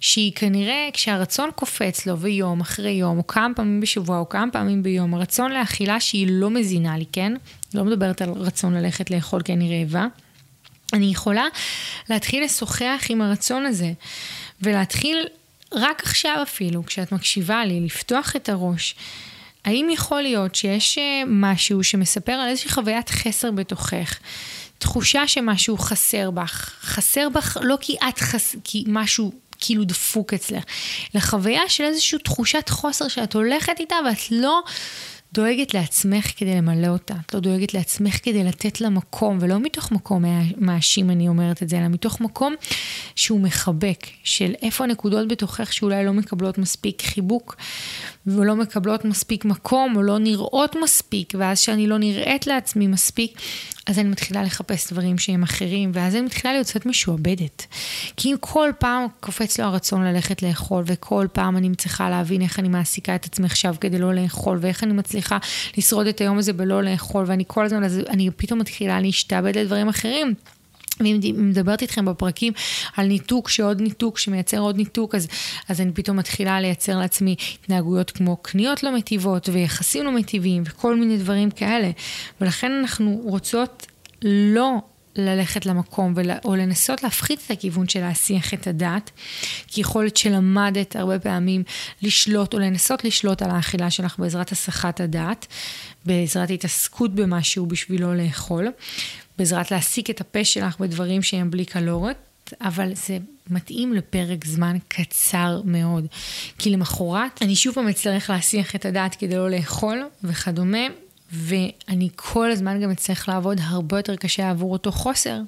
שהיא 0.00 0.32
כנראה, 0.34 0.88
כשהרצון 0.92 1.50
קופץ 1.54 2.06
לו 2.06 2.18
ויום 2.18 2.60
אחרי 2.60 2.90
יום, 2.90 3.18
או 3.18 3.26
כמה 3.26 3.54
פעמים 3.56 3.80
בשבוע, 3.80 4.18
או 4.18 4.28
כמה 4.28 4.50
פעמים 4.52 4.82
ביום, 4.82 5.14
הרצון 5.14 5.52
לאכילה 5.52 6.00
שהיא 6.00 6.26
לא 6.30 6.50
מזינה 6.50 6.98
לי, 6.98 7.04
כן? 7.12 7.32
לא 7.74 7.84
מדברת 7.84 8.22
על 8.22 8.30
רצון 8.30 8.74
ללכת 8.74 9.10
לאכול 9.10 9.42
כי 9.42 9.52
אני 9.52 9.78
רעבה. 9.78 10.06
אני 10.92 11.06
יכולה 11.06 11.44
להתחיל 12.10 12.44
לשוחח 12.44 13.04
עם 13.08 13.22
הרצון 13.22 13.66
הזה, 13.66 13.92
ולהתחיל 14.62 15.26
רק 15.72 16.02
עכשיו 16.02 16.38
אפילו, 16.42 16.86
כשאת 16.86 17.12
מקשיבה 17.12 17.64
לי, 17.64 17.80
לפתוח 17.80 18.36
את 18.36 18.48
הראש, 18.48 18.94
האם 19.64 19.88
יכול 19.92 20.22
להיות 20.22 20.54
שיש 20.54 20.98
אה, 20.98 21.22
משהו 21.26 21.84
שמספר 21.84 22.32
על 22.32 22.48
איזושהי 22.48 22.70
חוויית 22.70 23.08
חסר 23.08 23.50
בתוכך? 23.50 24.18
תחושה 24.78 25.28
שמשהו 25.28 25.78
חסר 25.78 26.30
בך, 26.30 26.70
חסר 26.80 27.28
בך 27.28 27.56
לא 27.60 27.76
כי 27.80 27.96
את 28.08 28.18
חס... 28.18 28.56
כי 28.64 28.84
משהו 28.86 29.32
כאילו 29.60 29.84
דפוק 29.84 30.34
אצלך, 30.34 30.64
אלא 31.14 31.20
חוויה 31.20 31.68
של 31.68 31.84
איזושהי 31.84 32.18
תחושת 32.18 32.68
חוסר 32.68 33.08
שאת 33.08 33.34
הולכת 33.34 33.80
איתה 33.80 33.96
ואת 34.06 34.30
לא 34.30 34.62
דואגת 35.32 35.74
לעצמך 35.74 36.30
כדי 36.36 36.54
למלא 36.54 36.86
אותה. 36.86 37.14
את 37.26 37.34
לא 37.34 37.40
דואגת 37.40 37.74
לעצמך 37.74 38.18
כדי 38.22 38.44
לתת 38.44 38.80
לה 38.80 38.88
מקום, 38.88 39.38
ולא 39.40 39.60
מתוך 39.60 39.92
מקום 39.92 40.24
מאשים 40.56 41.10
אני 41.10 41.28
אומרת 41.28 41.62
את 41.62 41.68
זה, 41.68 41.78
אלא 41.78 41.88
מתוך 41.88 42.20
מקום 42.20 42.54
שהוא 43.16 43.40
מחבק, 43.40 44.06
של 44.24 44.54
איפה 44.62 44.84
הנקודות 44.84 45.28
בתוכך 45.28 45.72
שאולי 45.72 46.04
לא 46.04 46.12
מקבלות 46.12 46.58
מספיק 46.58 47.02
חיבוק, 47.02 47.56
ולא 48.26 48.56
מקבלות 48.56 49.04
מספיק 49.04 49.44
מקום, 49.44 49.96
או 49.96 50.02
לא 50.02 50.18
נראות 50.18 50.76
מספיק, 50.82 51.32
ואז 51.38 51.58
שאני 51.58 51.86
לא 51.86 51.98
נראית 51.98 52.46
לעצמי 52.46 52.86
מספיק, 52.86 53.40
אז 53.86 53.98
אני 53.98 54.08
מתחילה 54.08 54.42
לחפש 54.42 54.92
דברים 54.92 55.18
שהם 55.18 55.42
אחרים, 55.42 55.90
ואז 55.94 56.14
אני 56.14 56.22
מתחילה 56.22 56.52
להיות 56.52 56.66
קצת 56.66 56.86
משועבדת. 56.86 57.66
כי 58.16 58.32
אם 58.32 58.36
כל 58.40 58.70
פעם 58.78 59.06
קופץ 59.20 59.60
לו 59.60 59.66
הרצון 59.66 60.04
ללכת 60.04 60.42
לאכול, 60.42 60.84
וכל 60.86 61.26
פעם 61.32 61.56
אני 61.56 61.74
צריכה 61.74 62.10
להבין 62.10 62.42
איך 62.42 62.58
אני 62.58 62.68
מעסיקה 62.68 63.14
את 63.14 63.24
עצמי 63.24 63.46
עכשיו 63.46 63.74
כדי 63.80 63.98
לא 63.98 64.14
לאכול, 64.14 64.58
ואיך 64.60 64.84
אני 64.84 64.92
מצליחה 64.92 65.38
לשרוד 65.76 66.06
את 66.06 66.20
היום 66.20 66.38
הזה 66.38 66.52
בלא 66.52 66.82
לאכול, 66.82 67.24
ואני 67.26 67.44
כל 67.46 67.64
הזמן, 67.64 67.84
אז 67.84 68.00
אני 68.08 68.30
פתאום 68.36 68.58
מתחילה 68.58 69.00
להשתעבד 69.00 69.58
לדברים 69.58 69.88
אחרים. 69.88 70.34
ואם 71.00 71.20
מדברת 71.36 71.82
איתכם 71.82 72.04
בפרקים 72.04 72.52
על 72.96 73.06
ניתוק, 73.06 73.48
שעוד 73.48 73.80
ניתוק, 73.80 74.18
שמייצר 74.18 74.58
עוד 74.58 74.76
ניתוק, 74.76 75.14
אז, 75.14 75.28
אז 75.68 75.80
אני 75.80 75.92
פתאום 75.92 76.16
מתחילה 76.16 76.60
לייצר 76.60 76.98
לעצמי 76.98 77.36
התנהגויות 77.62 78.10
כמו 78.10 78.36
קניות 78.36 78.82
לא 78.82 78.94
מטיבות 78.96 79.48
ויחסים 79.48 80.04
לא 80.04 80.12
מטיבים 80.12 80.62
וכל 80.66 80.96
מיני 80.96 81.18
דברים 81.18 81.50
כאלה. 81.50 81.90
ולכן 82.40 82.72
אנחנו 82.72 83.20
רוצות 83.24 83.86
לא 84.22 84.78
ללכת 85.18 85.66
למקום 85.66 86.12
ול, 86.16 86.30
או 86.44 86.56
לנסות 86.56 87.02
להפחית 87.02 87.40
את 87.46 87.50
הכיוון 87.50 87.88
של 87.88 88.00
להסיח 88.00 88.54
את 88.54 88.66
הדעת, 88.66 89.10
כי 89.66 89.80
יכול 89.80 90.02
להיות 90.02 90.16
שלמדת 90.16 90.96
הרבה 90.96 91.18
פעמים 91.18 91.62
לשלוט 92.02 92.54
או 92.54 92.58
לנסות 92.58 93.04
לשלוט 93.04 93.42
על 93.42 93.50
האכילה 93.50 93.90
שלך 93.90 94.18
בעזרת 94.18 94.52
הסחת 94.52 95.00
הדעת, 95.00 95.46
בעזרת 96.04 96.50
התעסקות 96.50 97.14
במשהו 97.14 97.66
בשביל 97.66 98.02
לא 98.02 98.16
לאכול. 98.16 98.68
בעזרת 99.38 99.70
להסיק 99.70 100.10
את 100.10 100.20
הפה 100.20 100.44
שלך 100.44 100.80
בדברים 100.80 101.22
שהם 101.22 101.50
בלי 101.50 101.64
קלוריות, 101.64 102.16
אבל 102.60 102.94
זה 102.94 103.18
מתאים 103.50 103.92
לפרק 103.92 104.44
זמן 104.44 104.76
קצר 104.88 105.60
מאוד. 105.64 106.06
כי 106.58 106.70
למחרת 106.70 107.42
אני 107.42 107.56
שוב 107.56 107.74
פעם 107.74 107.88
אצטרך 107.88 108.30
להסיח 108.30 108.74
את 108.74 108.84
הדעת 108.86 109.14
כדי 109.14 109.36
לא 109.36 109.50
לאכול 109.50 110.08
וכדומה, 110.24 110.86
ואני 111.32 112.08
כל 112.16 112.50
הזמן 112.50 112.80
גם 112.80 112.90
אצטרך 112.90 113.28
לעבוד 113.28 113.60
הרבה 113.62 113.98
יותר 113.98 114.16
קשה 114.16 114.50
עבור 114.50 114.72
אותו 114.72 114.92
חוסר, 114.92 115.40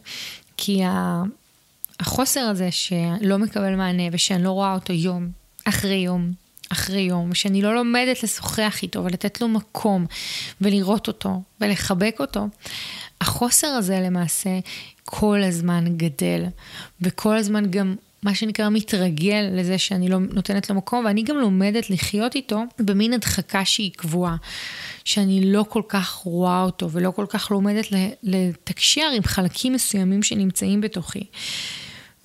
כי 0.56 0.80
החוסר 2.00 2.40
הזה 2.40 2.70
שלא 2.70 3.38
מקבל 3.38 3.74
מענה 3.74 4.02
ושאני 4.12 4.44
לא 4.44 4.50
רואה 4.50 4.74
אותו 4.74 4.92
יום 4.92 5.28
אחרי 5.64 5.96
יום 5.96 6.32
אחרי 6.72 7.00
יום, 7.00 7.30
ושאני 7.30 7.62
לא 7.62 7.74
לומדת 7.74 8.22
לשוחח 8.22 8.78
איתו 8.82 9.04
ולתת 9.04 9.40
לו 9.40 9.48
מקום 9.48 10.06
ולראות 10.60 11.08
אותו 11.08 11.42
ולחבק 11.60 12.16
אותו, 12.20 12.48
החוסר 13.20 13.66
הזה 13.66 14.00
למעשה 14.00 14.50
כל 15.04 15.42
הזמן 15.42 15.84
גדל, 15.96 16.44
וכל 17.00 17.36
הזמן 17.36 17.70
גם 17.70 17.94
מה 18.22 18.34
שנקרא 18.34 18.68
מתרגל 18.68 19.48
לזה 19.52 19.78
שאני 19.78 20.08
לא 20.08 20.18
נותנת 20.18 20.70
לו 20.70 20.76
מקום, 20.76 21.04
ואני 21.04 21.22
גם 21.22 21.36
לומדת 21.36 21.90
לחיות 21.90 22.34
איתו 22.34 22.62
במין 22.78 23.12
הדחקה 23.12 23.64
שהיא 23.64 23.92
קבועה, 23.96 24.36
שאני 25.04 25.52
לא 25.52 25.64
כל 25.68 25.82
כך 25.88 26.10
רואה 26.10 26.62
אותו 26.62 26.90
ולא 26.90 27.10
כל 27.10 27.26
כך 27.28 27.50
לומדת 27.50 27.86
לתקשר 28.22 29.10
עם 29.16 29.22
חלקים 29.22 29.72
מסוימים 29.72 30.22
שנמצאים 30.22 30.80
בתוכי. 30.80 31.24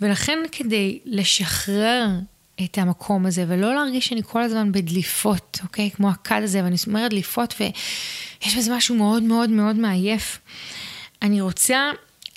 ולכן 0.02 0.40
כדי 0.52 1.00
לשחרר 1.06 2.08
את 2.64 2.78
המקום 2.78 3.26
הזה, 3.26 3.46
ולא 3.48 3.76
להרגיש 3.76 4.08
שאני 4.08 4.22
כל 4.24 4.42
הזמן 4.42 4.72
בדליפות, 4.72 5.60
אוקיי? 5.64 5.92
כמו 5.92 6.10
הכד 6.10 6.42
הזה, 6.44 6.64
ואני 6.64 6.76
אומרת 6.88 7.12
דליפות, 7.12 7.54
ויש 7.60 8.56
בזה 8.58 8.76
משהו 8.76 8.96
מאוד 8.96 9.24
מאוד 9.24 9.50
מאוד 9.50 9.76
מעייף. 9.76 10.40
אני 11.26 11.42
רוצה 11.42 11.92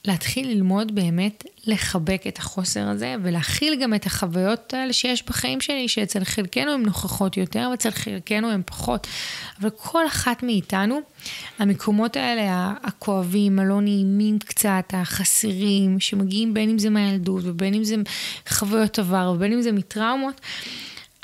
להתחיל 0.05 0.49
ללמוד 0.49 0.95
באמת 0.95 1.45
לחבק 1.67 2.23
את 2.29 2.39
החוסר 2.39 2.89
הזה 2.89 3.15
ולהכיל 3.23 3.83
גם 3.83 3.95
את 3.95 4.07
החוויות 4.07 4.75
האלה 4.75 4.93
שיש 4.93 5.27
בחיים 5.27 5.61
שלי, 5.61 5.89
שאצל 5.89 6.25
חלקנו 6.25 6.73
הן 6.73 6.83
נוכחות 6.83 7.37
יותר 7.37 7.69
ואצל 7.71 7.91
חלקנו 7.91 8.51
הן 8.51 8.63
פחות. 8.67 9.07
אבל 9.61 9.71
כל 9.71 10.07
אחת 10.07 10.43
מאיתנו, 10.43 11.01
המקומות 11.59 12.17
האלה 12.17 12.73
הכואבים, 12.83 13.59
הלא 13.59 13.81
נעימים 13.81 14.39
קצת, 14.39 14.85
החסרים, 14.93 16.01
שמגיעים 16.01 16.55
בין 16.55 16.71
אם 16.71 16.79
זה 16.79 16.91
מהילדות 16.91 17.43
ובין 17.45 17.75
אם 17.75 17.85
זה 17.85 17.97
חוויות 18.49 18.99
עבר 18.99 19.33
ובין 19.35 19.53
אם 19.53 19.63
זה 19.63 19.73
מטראומות, 19.73 20.41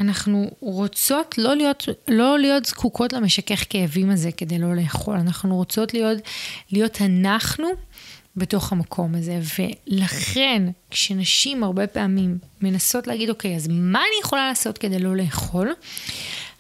אנחנו 0.01 0.51
רוצות 0.61 1.39
לא 1.39 1.57
להיות, 1.57 1.89
לא 2.09 2.39
להיות 2.39 2.65
זקוקות 2.65 3.13
למשכך 3.13 3.65
כאבים 3.71 4.11
הזה 4.11 4.33
כדי 4.33 4.59
לא 4.59 4.77
לאכול, 4.77 5.17
אנחנו 5.17 5.57
רוצות 5.57 5.95
להיות, 5.95 6.19
להיות 6.73 7.03
אנחנו 7.03 7.69
בתוך 8.37 8.73
המקום 8.73 9.15
הזה. 9.15 9.41
ולכן, 9.59 10.63
כשנשים 10.91 11.65
הרבה 11.65 11.87
פעמים 11.87 12.39
מנסות 12.61 13.07
להגיד, 13.07 13.31
אוקיי, 13.31 13.57
אז 13.57 13.69
מה 13.71 13.99
אני 13.99 14.21
יכולה 14.23 14.49
לעשות 14.49 14.79
כדי 14.79 14.99
לא 14.99 15.17
לאכול? 15.17 15.73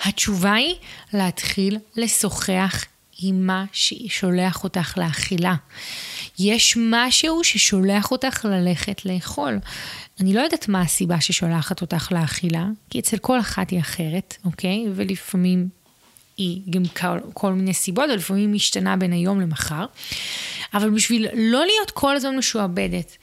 התשובה 0.00 0.52
היא 0.52 0.74
להתחיל 1.12 1.78
לשוחח 1.96 2.84
עם 3.22 3.46
מה 3.46 3.64
ששולח 3.72 4.64
אותך 4.64 4.98
לאכילה. 4.98 5.54
יש 6.38 6.78
משהו 6.80 7.44
ששולח 7.44 8.10
אותך 8.10 8.44
ללכת 8.44 9.04
לאכול. 9.04 9.58
אני 10.20 10.34
לא 10.34 10.40
יודעת 10.40 10.68
מה 10.68 10.80
הסיבה 10.80 11.20
ששולחת 11.20 11.80
אותך 11.80 12.12
לאכילה, 12.12 12.66
כי 12.90 12.98
אצל 12.98 13.18
כל 13.18 13.40
אחת 13.40 13.70
היא 13.70 13.80
אחרת, 13.80 14.36
אוקיי? 14.44 14.84
ולפעמים 14.94 15.68
היא 16.36 16.62
גם 16.70 16.82
כל, 16.86 17.18
כל 17.32 17.52
מיני 17.52 17.74
סיבות, 17.74 18.04
ולפעמים 18.10 18.42
היא 18.42 18.54
משתנה 18.54 18.96
בין 18.96 19.12
היום 19.12 19.40
למחר. 19.40 19.86
אבל 20.74 20.90
בשביל 20.90 21.26
לא 21.34 21.66
להיות 21.66 21.90
כל 21.90 22.16
הזמן 22.16 22.36
משועבדת, 22.36 23.16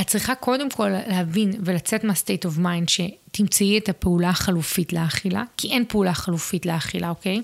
את 0.00 0.06
צריכה 0.06 0.34
קודם 0.34 0.70
כל 0.70 0.88
להבין 0.88 1.52
ולצאת 1.64 2.04
מה-state 2.04 2.46
of 2.46 2.58
mind 2.58 2.88
שתמצאי 2.88 3.78
את 3.78 3.88
הפעולה 3.88 4.28
החלופית 4.28 4.92
לאכילה, 4.92 5.44
כי 5.56 5.68
אין 5.68 5.84
פעולה 5.88 6.14
חלופית 6.14 6.66
לאכילה, 6.66 7.08
אוקיי? 7.08 7.42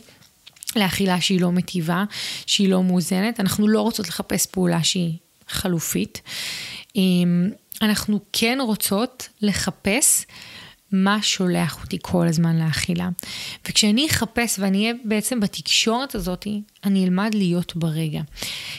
לאכילה 0.77 1.21
שהיא 1.21 1.41
לא 1.41 1.53
מטיבה, 1.53 2.05
שהיא 2.47 2.69
לא 2.69 2.83
מאוזנת. 2.83 3.41
אנחנו 3.41 3.69
לא 3.69 3.81
רוצות 3.81 4.09
לחפש 4.09 4.47
פעולה 4.47 4.85
שהיא 4.85 5.17
חלופית. 5.49 6.23
אמ, 6.97 7.51
אנחנו 7.83 8.21
כן 8.33 8.59
רוצות 8.61 9.29
לחפש 9.43 10.27
מה 10.93 11.23
שולח 11.23 11.83
אותי 11.83 11.99
כל 12.03 12.29
הזמן 12.29 12.59
לאכילה. 12.59 13.09
וכשאני 13.69 14.07
אחפש 14.07 14.59
ואני 14.59 14.83
אהיה 14.83 14.95
בעצם 15.05 15.41
בתקשורת 15.41 16.15
הזאת, 16.15 16.47
אני 16.85 17.05
אלמד 17.05 17.35
להיות 17.35 17.77
ברגע. 17.77 18.21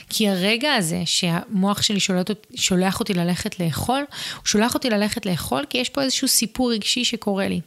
כי 0.08 0.28
הרגע 0.28 0.74
הזה 0.74 1.02
שהמוח 1.04 1.82
שלי 1.82 2.00
שולח, 2.00 2.22
שולח 2.54 3.00
אותי 3.00 3.14
ללכת 3.14 3.60
לאכול, 3.60 4.04
הוא 4.36 4.44
שולח 4.44 4.74
אותי 4.74 4.90
ללכת 4.90 5.26
לאכול 5.26 5.64
כי 5.70 5.78
יש 5.78 5.88
פה 5.88 6.02
איזשהו 6.02 6.28
סיפור 6.28 6.72
רגשי 6.72 7.04
שקורה 7.04 7.48
לי. 7.48 7.60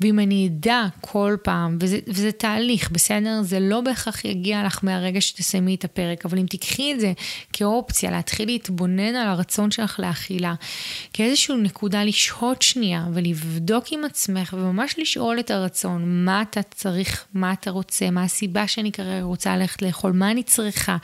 ואם 0.00 0.18
אני 0.18 0.46
אדע 0.48 0.82
כל 1.00 1.36
פעם, 1.42 1.78
וזה, 1.80 1.98
וזה 2.08 2.32
תהליך, 2.32 2.90
בסדר? 2.90 3.42
זה 3.42 3.60
לא 3.60 3.80
בהכרח 3.80 4.24
יגיע 4.24 4.64
לך 4.66 4.78
מהרגע 4.82 5.20
שתסיימי 5.20 5.74
את 5.74 5.84
הפרק, 5.84 6.26
אבל 6.26 6.38
אם 6.38 6.46
תיקחי 6.46 6.92
את 6.92 7.00
זה 7.00 7.12
כאופציה, 7.52 8.10
להתחיל 8.10 8.48
להתבונן 8.48 9.14
על 9.14 9.28
הרצון 9.28 9.70
שלך 9.70 10.00
לאכילה, 10.00 10.54
כאיזושהי 11.12 11.56
נקודה 11.56 12.04
לשהות 12.04 12.62
שנייה 12.62 13.06
ולבדוק 13.12 13.84
עם 13.90 14.04
עצמך 14.04 14.54
וממש 14.58 14.94
לשאול 14.98 15.38
את 15.38 15.50
הרצון, 15.50 16.24
מה 16.24 16.42
אתה 16.42 16.62
צריך, 16.62 17.24
מה 17.34 17.52
אתה 17.52 17.70
רוצה, 17.70 18.10
מה 18.10 18.22
הסיבה 18.22 18.68
שאני 18.68 18.92
כרגע 18.92 19.22
רוצה 19.22 19.56
ללכת 19.62 19.82
לאכול, 19.82 20.12
מה 20.12 20.30
אני 20.30 20.42
צריכה, 20.42 20.96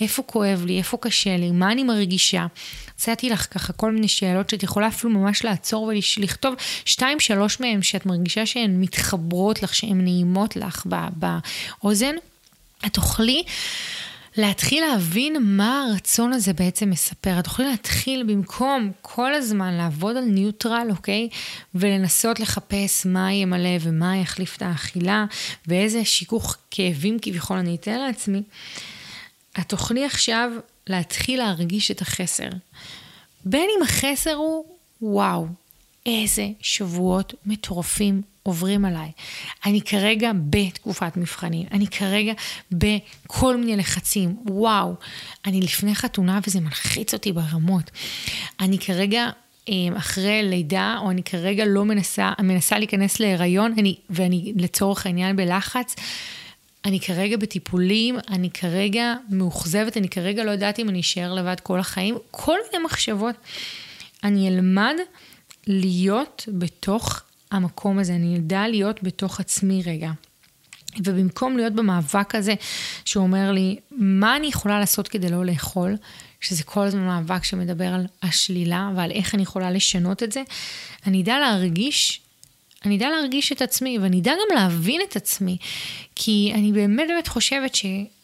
איפה 0.00 0.22
כואב 0.22 0.64
לי, 0.64 0.78
איפה 0.78 0.98
קשה 1.00 1.36
לי, 1.36 1.50
מה 1.50 1.72
אני 1.72 1.82
מרגישה. 1.82 2.46
הצעתי 2.94 3.30
לך 3.30 3.46
ככה 3.50 3.72
כל 3.72 3.92
מיני 3.92 4.08
שאלות 4.08 4.50
שאת 4.50 4.62
יכולה 4.62 4.88
אפילו 4.88 5.12
ממש 5.12 5.44
לעצור 5.44 5.92
ולכתוב 6.18 6.54
שתיים, 6.84 7.20
שלוש 7.20 7.60
מהן 7.60 7.82
שאת 7.82 8.06
מרגישה 8.06 8.46
שהן 8.46 8.80
מתחברות 8.80 9.62
לך, 9.62 9.74
שהן 9.74 10.00
נעימות 10.04 10.56
לך 10.56 10.86
באוזן. 11.16 12.14
את 12.86 12.92
תוכלי 12.92 13.42
להתחיל 14.36 14.84
להבין 14.84 15.36
מה 15.42 15.82
הרצון 15.82 16.32
הזה 16.32 16.52
בעצם 16.52 16.90
מספר. 16.90 17.38
את 17.38 17.44
תוכלי 17.44 17.66
להתחיל 17.66 18.22
במקום 18.22 18.92
כל 19.02 19.34
הזמן 19.34 19.74
לעבוד 19.74 20.16
על 20.16 20.24
ניוטרל, 20.24 20.86
אוקיי? 20.90 21.28
ולנסות 21.74 22.40
לחפש 22.40 23.06
מה 23.06 23.32
ימלא 23.32 23.76
ומה 23.80 24.16
יחליף 24.16 24.56
את 24.56 24.62
האכילה, 24.62 25.24
ואיזה 25.66 26.04
שיכוך 26.04 26.56
כאבים 26.70 27.18
כביכול 27.22 27.56
אני 27.56 27.74
אתן 27.74 27.98
לעצמי. 27.98 28.42
את 29.58 29.68
תוכלי 29.68 30.04
עכשיו 30.04 30.50
להתחיל 30.86 31.38
להרגיש 31.38 31.90
את 31.90 32.02
החסר. 32.02 32.48
בין 33.44 33.68
אם 33.76 33.82
החסר 33.82 34.34
הוא, 34.34 34.64
וואו, 35.02 35.46
איזה 36.06 36.48
שבועות 36.60 37.34
מטורפים 37.46 38.22
עוברים 38.48 38.84
עליי. 38.84 39.10
אני 39.66 39.80
כרגע 39.80 40.30
בתקופת 40.50 41.16
מבחנים, 41.16 41.66
אני 41.72 41.86
כרגע 41.86 42.32
בכל 42.72 43.56
מיני 43.56 43.76
לחצים, 43.76 44.36
וואו, 44.46 44.94
אני 45.46 45.60
לפני 45.60 45.94
חתונה 45.94 46.40
וזה 46.46 46.60
מלחיץ 46.60 47.14
אותי 47.14 47.32
ברמות. 47.32 47.90
אני 48.60 48.78
כרגע 48.78 49.30
אה, 49.68 49.74
אחרי 49.96 50.42
לידה, 50.42 50.96
או 51.00 51.10
אני 51.10 51.22
כרגע 51.22 51.64
לא 51.66 51.84
מנסה, 51.84 52.32
מנסה 52.42 52.78
להיכנס 52.78 53.20
להיריון, 53.20 53.74
אני, 53.78 53.96
ואני 54.10 54.52
לצורך 54.56 55.06
העניין 55.06 55.36
בלחץ. 55.36 55.94
אני 56.84 57.00
כרגע 57.00 57.36
בטיפולים, 57.36 58.18
אני 58.28 58.50
כרגע 58.50 59.14
מאוכזבת, 59.30 59.96
אני 59.96 60.08
כרגע 60.08 60.44
לא 60.44 60.50
יודעת 60.50 60.78
אם 60.78 60.88
אני 60.88 61.00
אשאר 61.00 61.34
לבד 61.34 61.60
כל 61.60 61.80
החיים. 61.80 62.18
כל 62.30 62.56
מיני 62.72 62.84
מחשבות. 62.84 63.34
אני 64.24 64.48
אלמד 64.48 64.94
להיות 65.66 66.48
בתוך 66.48 67.22
המקום 67.50 67.98
הזה, 67.98 68.14
אני 68.14 68.36
אדע 68.36 68.68
להיות 68.68 69.02
בתוך 69.02 69.40
עצמי 69.40 69.82
רגע. 69.86 70.10
ובמקום 71.04 71.56
להיות 71.56 71.72
במאבק 71.72 72.34
הזה 72.34 72.54
שאומר 73.04 73.52
לי, 73.52 73.76
מה 73.90 74.36
אני 74.36 74.46
יכולה 74.46 74.80
לעשות 74.80 75.08
כדי 75.08 75.28
לא 75.28 75.44
לאכול, 75.44 75.96
שזה 76.40 76.64
כל 76.64 76.80
הזמן 76.80 77.06
מאבק 77.06 77.44
שמדבר 77.44 77.84
על 77.84 78.06
השלילה 78.22 78.90
ועל 78.96 79.10
איך 79.10 79.34
אני 79.34 79.42
יכולה 79.42 79.70
לשנות 79.70 80.22
את 80.22 80.32
זה, 80.32 80.42
אני 81.06 81.22
אדע 81.22 81.38
להרגיש 81.38 82.20
אני 82.84 82.96
אדע 82.96 83.08
להרגיש 83.10 83.52
את 83.52 83.62
עצמי, 83.62 83.98
ואני 83.98 84.20
אדע 84.20 84.32
גם 84.32 84.56
להבין 84.56 85.00
את 85.08 85.16
עצמי. 85.16 85.56
כי 86.14 86.52
אני 86.54 86.72
באמת 86.72 87.08
באמת 87.08 87.28
חושבת 87.28 87.74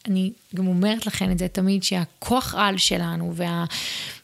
שאני 0.07 0.33
גם 0.55 0.67
אומרת 0.67 1.07
לכם 1.07 1.31
את 1.31 1.39
זה 1.39 1.49
תמיד, 1.49 1.83
שהכוח 1.83 2.55
על 2.59 2.79
שלנו, 2.79 3.33
וה, 3.35 3.65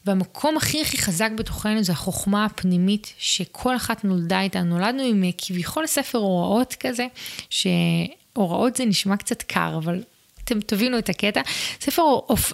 והמקום 0.07 0.57
הכי 0.57 0.81
הכי 0.83 0.99
חזק 0.99 1.31
בתוכנו 1.37 1.83
זה 1.83 1.93
החוכמה 1.93 2.45
הפנימית 2.45 3.13
שכל 3.19 3.77
אחת 3.77 4.05
נולדה 4.05 4.41
איתה. 4.41 4.63
נולדנו 4.63 5.03
עם 5.03 5.25
כביכול 5.39 5.87
ספר 5.87 6.19
הוראות 6.19 6.75
כזה, 6.81 7.07
שהוראות 7.51 8.77
זה 8.77 8.85
נשמע 8.85 9.17
קצת 9.17 9.43
קר, 9.43 9.79
אבל 9.79 10.03
אתם 10.45 10.61
תבינו 10.61 10.99
את 10.99 11.09
הקטע. 11.09 11.41
ספר, 11.81 12.03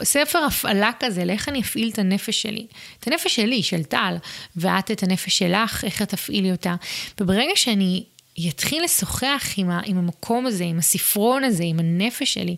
ספר 0.03 0.39
הפעלה 0.39 0.91
כזה, 1.01 1.25
לאיך 1.25 1.49
אני 1.49 1.61
אפעיל 1.61 1.91
את 1.93 1.99
הנפש 1.99 2.43
שלי. 2.43 2.67
את 3.01 3.07
הנפש 3.07 3.37
שלי, 3.37 3.63
של 3.63 3.85
טל, 3.85 4.17
ואת 4.57 4.91
את 4.91 5.03
הנפש 5.03 5.39
שלך, 5.39 5.85
איך 5.85 6.03
את 6.03 6.09
תפעילי 6.09 6.53
אותה. 6.53 6.75
וברגע 7.21 7.53
שאני 7.55 8.05
יתחיל 8.39 8.85
לשוחח 8.85 9.45
עם, 9.57 9.71
ה, 9.71 9.81
עם 9.85 9.99
המקום 9.99 10.47
הזה, 10.47 10.65
עם 10.65 10.79
הספרון 10.79 11.45
הזה, 11.45 11.65
עם 11.67 11.79
הנפש 11.79 12.35
שלי, 12.35 12.57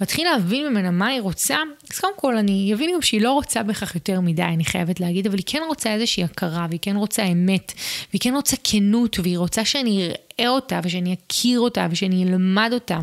ואתחיל 0.00 0.26
להבין 0.26 0.68
ממנה 0.68 0.90
מה 0.90 1.06
היא 1.06 1.20
רוצה, 1.20 1.56
אז 1.90 1.98
קודם 1.98 2.12
כל 2.16 2.36
אני 2.36 2.74
אבין 2.74 2.90
גם 2.94 3.02
שהיא 3.02 3.20
לא 3.20 3.32
רוצה 3.32 3.62
בכך 3.62 3.94
יותר 3.94 4.20
מדי, 4.20 4.42
אני 4.42 4.64
חייבת 4.64 5.00
להגיד, 5.00 5.26
אבל 5.26 5.36
היא 5.36 5.44
כן 5.46 5.62
רוצה 5.68 5.94
איזושהי 5.94 6.24
הכרה, 6.24 6.66
והיא 6.68 6.80
כן 6.82 6.96
רוצה 6.96 7.22
אמת, 7.22 7.72
והיא 8.10 8.20
כן 8.20 8.34
רוצה 8.34 8.56
כנות, 8.64 9.18
והיא 9.22 9.38
רוצה 9.38 9.64
שאני 9.64 10.10
אראה 10.40 10.50
אותה, 10.50 10.80
ושאני 10.84 11.16
אכיר 11.26 11.60
אותה, 11.60 11.86
ושאני 11.90 12.24
אלמד 12.24 12.70
אותה. 12.72 13.00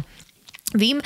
ואם 0.80 1.00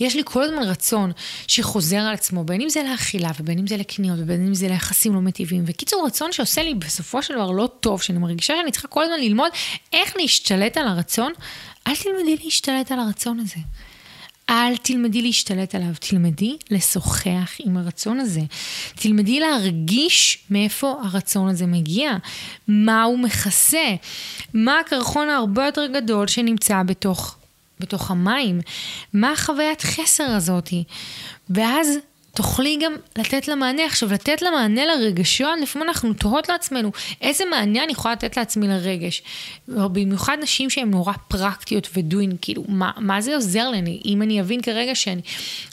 יש 0.00 0.16
לי 0.16 0.22
כל 0.24 0.42
הזמן 0.42 0.62
רצון 0.62 1.12
שחוזר 1.46 1.96
על 1.96 2.14
עצמו, 2.14 2.44
בין 2.44 2.60
אם 2.60 2.68
זה 2.68 2.82
לאכילה 2.90 3.30
ובין 3.40 3.58
אם 3.58 3.66
זה 3.66 3.76
לקניות 3.76 4.18
ובין 4.22 4.46
אם 4.46 4.54
זה 4.54 4.68
ליחסים 4.68 5.14
לא 5.14 5.20
מטיבים, 5.20 5.64
וקיצור 5.66 6.06
רצון 6.06 6.32
שעושה 6.32 6.62
לי 6.62 6.74
בסופו 6.74 7.22
של 7.22 7.34
דבר 7.34 7.50
לא 7.50 7.68
טוב, 7.80 8.02
שאני 8.02 8.18
מרגישה 8.18 8.54
שאני 8.60 8.72
צריכה 8.72 8.88
כל 8.88 9.02
הזמן 9.02 9.20
ללמוד 9.20 9.52
איך 9.92 10.16
להשתלט 10.16 10.76
על 10.76 10.88
הרצון, 10.88 11.32
אל 11.86 11.96
תלמדי 11.96 12.36
להשתלט 12.44 12.92
על 12.92 12.98
הרצון 12.98 13.40
הזה. 13.40 13.60
אל 14.50 14.76
תלמדי 14.76 15.22
להשתלט 15.22 15.74
עליו, 15.74 15.92
תלמדי 16.00 16.56
לשוחח 16.70 17.56
עם 17.58 17.76
הרצון 17.76 18.20
הזה. 18.20 18.40
תלמדי 18.94 19.40
להרגיש 19.40 20.38
מאיפה 20.50 21.00
הרצון 21.04 21.48
הזה 21.48 21.66
מגיע, 21.66 22.12
מה 22.68 23.02
הוא 23.02 23.18
מכסה, 23.18 23.94
מה 24.54 24.80
הקרחון 24.80 25.28
הרבה 25.30 25.66
יותר 25.66 25.86
גדול 25.86 26.26
שנמצא 26.26 26.82
בתוך 26.82 27.36
בתוך 27.80 28.10
המים, 28.10 28.60
מה 29.12 29.32
החוויית 29.32 29.82
חסר 29.82 30.24
הזאתי? 30.24 30.84
ואז 31.50 31.98
תוכלי 32.36 32.78
גם 32.82 32.92
לתת 33.18 33.48
לה 33.48 33.54
מענה. 33.54 33.84
עכשיו, 33.84 34.12
לתת 34.12 34.42
לה 34.42 34.50
מענה 34.50 34.86
לרגשות, 34.86 35.48
לפעמים 35.62 35.88
אנחנו 35.88 36.12
תוהות 36.12 36.48
לעצמנו, 36.48 36.92
איזה 37.20 37.44
מענה 37.50 37.84
אני 37.84 37.92
יכולה 37.92 38.14
לתת 38.14 38.36
לעצמי 38.36 38.68
לרגש? 38.68 39.22
במיוחד 39.68 40.36
נשים 40.40 40.70
שהן 40.70 40.90
נורא 40.90 41.12
פרקטיות 41.28 41.88
ודוין, 41.94 42.36
כאילו, 42.40 42.64
מה, 42.68 42.90
מה 42.96 43.20
זה 43.20 43.34
עוזר 43.34 43.70
לי? 43.70 44.00
אם 44.04 44.22
אני 44.22 44.40
אבין 44.40 44.62
כרגע 44.62 44.94
שאני 44.94 45.20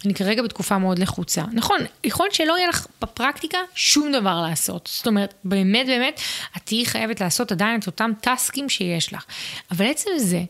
אני 0.05 0.13
כרגע 0.13 0.41
בתקופה 0.41 0.77
מאוד 0.77 0.99
לחוצה. 0.99 1.43
נכון, 1.53 1.79
יכול 2.03 2.25
להיות 2.25 2.35
שלא 2.35 2.57
יהיה 2.57 2.67
לך 2.67 2.87
בפרקטיקה 3.01 3.57
שום 3.75 4.11
דבר 4.11 4.41
לעשות. 4.41 4.89
זאת 4.93 5.07
אומרת, 5.07 5.33
באמת 5.43 5.85
באמת, 5.85 6.21
את 6.57 6.61
תהיי 6.63 6.85
חייבת 6.85 7.21
לעשות 7.21 7.51
עדיין 7.51 7.79
את 7.79 7.87
אותם 7.87 8.11
טסקים 8.21 8.69
שיש 8.69 9.13
לך. 9.13 9.25
אבל 9.71 9.85
עצם 9.85 10.09
זה, 10.17 10.43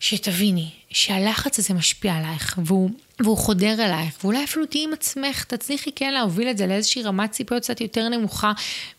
שתביני 0.00 0.70
שהלחץ 0.90 1.58
הזה 1.58 1.74
משפיע 1.74 2.14
עלייך, 2.14 2.58
והוא, 2.64 2.90
והוא 3.20 3.36
חודר 3.36 3.84
אלייך, 3.84 4.24
ואולי 4.24 4.44
אפילו 4.44 4.66
תהיי 4.66 4.84
עם 4.84 4.92
עצמך, 4.92 5.44
תצליחי 5.44 5.90
כן 5.92 6.14
להוביל 6.14 6.50
את 6.50 6.58
זה 6.58 6.66
לאיזושהי 6.66 7.02
רמת 7.02 7.30
ציפיות 7.30 7.62
קצת 7.62 7.80
יותר 7.80 8.08
נמוכה 8.08 8.52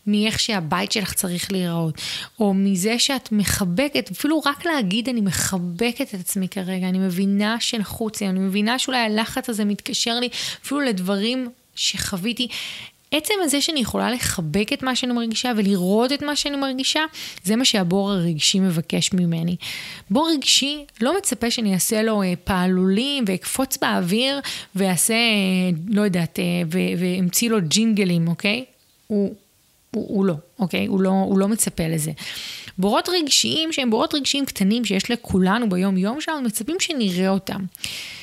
מאיך 0.06 0.40
שהבית 0.40 0.92
שלך 0.92 1.12
צריך 1.12 1.52
להיראות, 1.52 1.94
או 2.40 2.54
מזה 2.54 2.98
שאת 2.98 3.32
מחבקת, 3.32 4.10
אפילו 4.10 4.40
רק 4.40 4.66
להגיד 4.66 5.08
אני 5.08 5.20
מחבקת 5.20 6.14
את 6.14 6.20
עצמי 6.20 6.48
כרגע, 6.48 6.88
אני 6.88 6.98
מבינה 6.98 7.56
שנחוץ 7.60 8.20
לי, 8.20 8.28
אני 8.28 8.38
מבינה 8.38 8.78
שאולי 8.78 8.98
הלחץ 8.98 9.48
הזה 9.48 9.64
מתקשר 9.64 10.20
לי 10.20 10.28
אפילו 10.62 10.80
לדברים 10.80 11.48
שחוויתי. 11.74 12.48
עצם 13.12 13.34
הזה 13.42 13.60
שאני 13.60 13.80
יכולה 13.80 14.10
לחבק 14.10 14.72
את 14.72 14.82
מה 14.82 14.96
שאני 14.96 15.12
מרגישה 15.12 15.52
ולראות 15.56 16.12
את 16.12 16.22
מה 16.22 16.36
שאני 16.36 16.56
מרגישה, 16.56 17.00
זה 17.44 17.56
מה 17.56 17.64
שהבור 17.64 18.10
הרגשי 18.10 18.60
מבקש 18.60 19.12
ממני. 19.12 19.56
בור 20.10 20.30
רגשי 20.34 20.84
לא 21.00 21.16
מצפה 21.18 21.50
שאני 21.50 21.74
אעשה 21.74 22.02
לו 22.02 22.22
אה, 22.22 22.32
פעלולים 22.44 23.24
ואקפוץ 23.26 23.76
באוויר 23.76 24.40
ואעשה, 24.74 25.14
אה, 25.14 25.70
לא 25.88 26.02
יודעת, 26.02 26.38
אה, 26.38 26.44
ואמציא 26.98 27.50
לו 27.50 27.58
ג'ינגלים, 27.68 28.28
אוקיי? 28.28 28.64
הוא, 29.06 29.34
הוא, 29.94 30.06
הוא 30.08 30.24
לא, 30.24 30.34
אוקיי? 30.58 30.86
הוא 30.86 31.00
לא, 31.00 31.10
הוא 31.10 31.38
לא 31.38 31.48
מצפה 31.48 31.88
לזה. 31.88 32.12
בורות 32.78 33.08
רגשיים 33.08 33.72
שהם 33.72 33.90
בורות 33.90 34.14
רגשיים 34.14 34.46
קטנים 34.46 34.84
שיש 34.84 35.10
לכולנו 35.10 35.68
ביום 35.68 35.96
יום 35.96 36.20
שלנו, 36.20 36.42
מצפים 36.42 36.76
שנראה 36.80 37.28
אותם. 37.28 37.64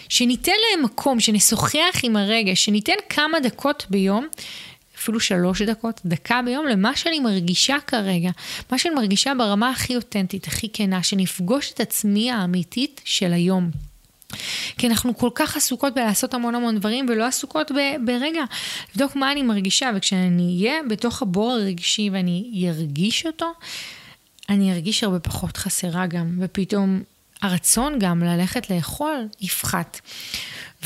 שניתן 0.10 0.52
להם 0.52 0.86
מקום, 0.86 1.20
שנשוחח 1.20 2.00
עם 2.04 2.16
הרגש, 2.16 2.66
שניתן 2.66 2.94
כמה 3.10 3.40
דקות 3.40 3.86
ביום 3.90 4.28
אפילו 5.06 5.20
שלוש 5.20 5.62
דקות, 5.62 6.02
דקה 6.06 6.42
ביום, 6.46 6.68
למה 6.68 6.96
שאני 6.96 7.20
מרגישה 7.20 7.76
כרגע. 7.88 8.30
מה 8.72 8.80
שאני 8.80 8.96
מרגישה 8.96 9.34
ברמה 9.38 9.70
הכי 9.70 9.96
אותנטית, 9.96 10.48
הכי 10.48 10.70
כנה, 10.74 11.04
שנפגוש 11.04 11.72
את 11.72 11.80
עצמי 11.80 12.32
האמיתית 12.32 13.02
של 13.06 13.34
היום. 13.34 13.72
כי 14.78 14.88
אנחנו 14.88 15.18
כל 15.18 15.30
כך 15.36 15.58
עסוקות 15.58 15.94
בלעשות 15.94 16.34
המון 16.34 16.56
המון 16.56 16.80
דברים 16.80 17.06
ולא 17.10 17.26
עסוקות 17.26 17.72
ב- 17.72 18.06
ברגע 18.06 18.44
לבדוק 18.92 19.16
מה 19.16 19.32
אני 19.32 19.44
מרגישה 19.44 19.90
וכשאני 19.96 20.58
אהיה 20.60 20.74
בתוך 20.90 21.22
הבור 21.22 21.52
הרגשי 21.52 22.10
ואני 22.14 22.66
ארגיש 22.70 23.26
אותו, 23.26 23.52
אני 24.50 24.74
ארגיש 24.74 25.04
הרבה 25.04 25.20
פחות 25.20 25.58
חסרה 25.58 26.08
גם 26.08 26.38
ופתאום 26.40 27.02
הרצון 27.42 28.00
גם 28.00 28.24
ללכת 28.24 28.70
לאכול 28.70 29.28
יפחת. 29.42 30.00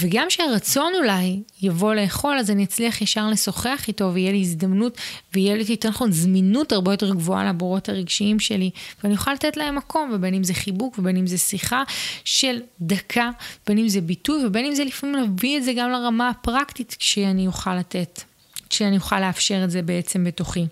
וגם 0.01 0.25
שהרצון 0.29 0.93
אולי 0.95 1.39
יבוא 1.61 1.93
לאכול, 1.93 2.37
אז 2.39 2.51
אני 2.51 2.63
אצליח 2.63 3.01
ישר 3.01 3.27
לשוחח 3.27 3.83
איתו, 3.87 4.11
ויהיה 4.13 4.31
לי 4.31 4.41
הזדמנות, 4.41 4.97
ויהיה 5.33 5.55
לי, 5.55 5.65
יותר 5.69 5.89
נכון, 5.89 6.11
זמינות 6.11 6.71
הרבה 6.71 6.93
יותר 6.93 7.13
גבוהה 7.13 7.49
לבורות 7.49 7.89
הרגשיים 7.89 8.39
שלי, 8.39 8.69
ואני 9.03 9.15
אוכל 9.15 9.33
לתת 9.33 9.57
להם 9.57 9.75
מקום, 9.75 10.11
ובין 10.13 10.33
אם 10.33 10.43
זה 10.43 10.53
חיבוק, 10.53 10.99
ובין 10.99 11.17
אם 11.17 11.27
זה 11.27 11.37
שיחה 11.37 11.83
של 12.25 12.59
דקה, 12.81 13.29
בין 13.67 13.77
אם 13.77 13.87
זה 13.87 14.01
ביטוי, 14.01 14.45
ובין 14.45 14.65
אם 14.65 14.75
זה 14.75 14.83
לפעמים 14.83 15.15
להביא 15.15 15.57
את 15.57 15.63
זה 15.63 15.73
גם 15.73 15.91
לרמה 15.91 16.29
הפרקטית, 16.29 16.95
כשאני 16.99 17.47
אוכל 17.47 17.75
לתת, 17.75 18.21
כשאני 18.69 18.97
אוכל 18.97 19.19
לאפשר 19.19 19.63
את 19.63 19.71
זה 19.71 19.81
בעצם 19.81 20.23
בתוכי. 20.23 20.65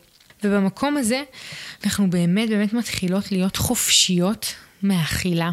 ובמקום 0.43 0.97
הזה, 0.97 1.23
אנחנו 1.83 2.09
באמת 2.09 2.49
באמת 2.49 2.73
מתחילות 2.73 3.31
להיות 3.31 3.55
חופשיות 3.55 4.53
מאכילה. 4.83 5.49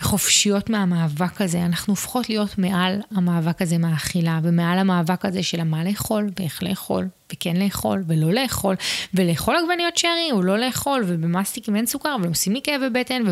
וחופשיות 0.00 0.70
מהמאבק 0.70 1.40
הזה. 1.40 1.64
אנחנו 1.64 1.92
הופכות 1.92 2.28
להיות 2.28 2.58
מעל 2.58 3.00
המאבק 3.10 3.62
הזה 3.62 3.78
מהאכילה, 3.78 4.40
ומעל 4.42 4.78
המאבק 4.78 5.24
הזה 5.24 5.42
של 5.42 5.62
מה 5.62 5.84
לאכול, 5.84 6.30
ואיך 6.38 6.62
לאכול, 6.62 7.08
וכן 7.32 7.56
לאכול, 7.56 8.04
ולא 8.06 8.32
לאכול, 8.32 8.76
ולאכול 9.14 9.56
עגבניות 9.56 9.96
שרי, 9.96 10.28
או 10.32 10.42
לא 10.42 10.58
לאכול, 10.58 11.04
ובמאסטיקים 11.06 11.76
אין 11.76 11.86
סוכר, 11.86 12.16
ועושים 12.22 12.52
לי 12.52 12.60
כאבי 12.64 12.90
בטן, 12.90 13.22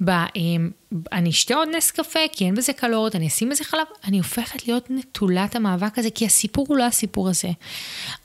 ואני 0.00 1.30
אשתה 1.30 1.54
עוד 1.54 1.68
נס 1.76 1.90
קפה, 1.90 2.20
כי 2.32 2.44
אין 2.44 2.54
בזה 2.54 2.72
קלוריות, 2.72 3.16
אני 3.16 3.26
אשים 3.26 3.48
בזה 3.48 3.64
חלב. 3.64 3.86
אני 4.04 4.18
הופכת 4.18 4.68
להיות 4.68 4.90
נטולת 4.90 5.56
המאבק 5.56 5.98
הזה, 5.98 6.10
כי 6.10 6.26
הסיפור 6.26 6.66
הוא 6.68 6.76
לא 6.76 6.84
הסיפור 6.84 7.28
הזה. 7.28 7.50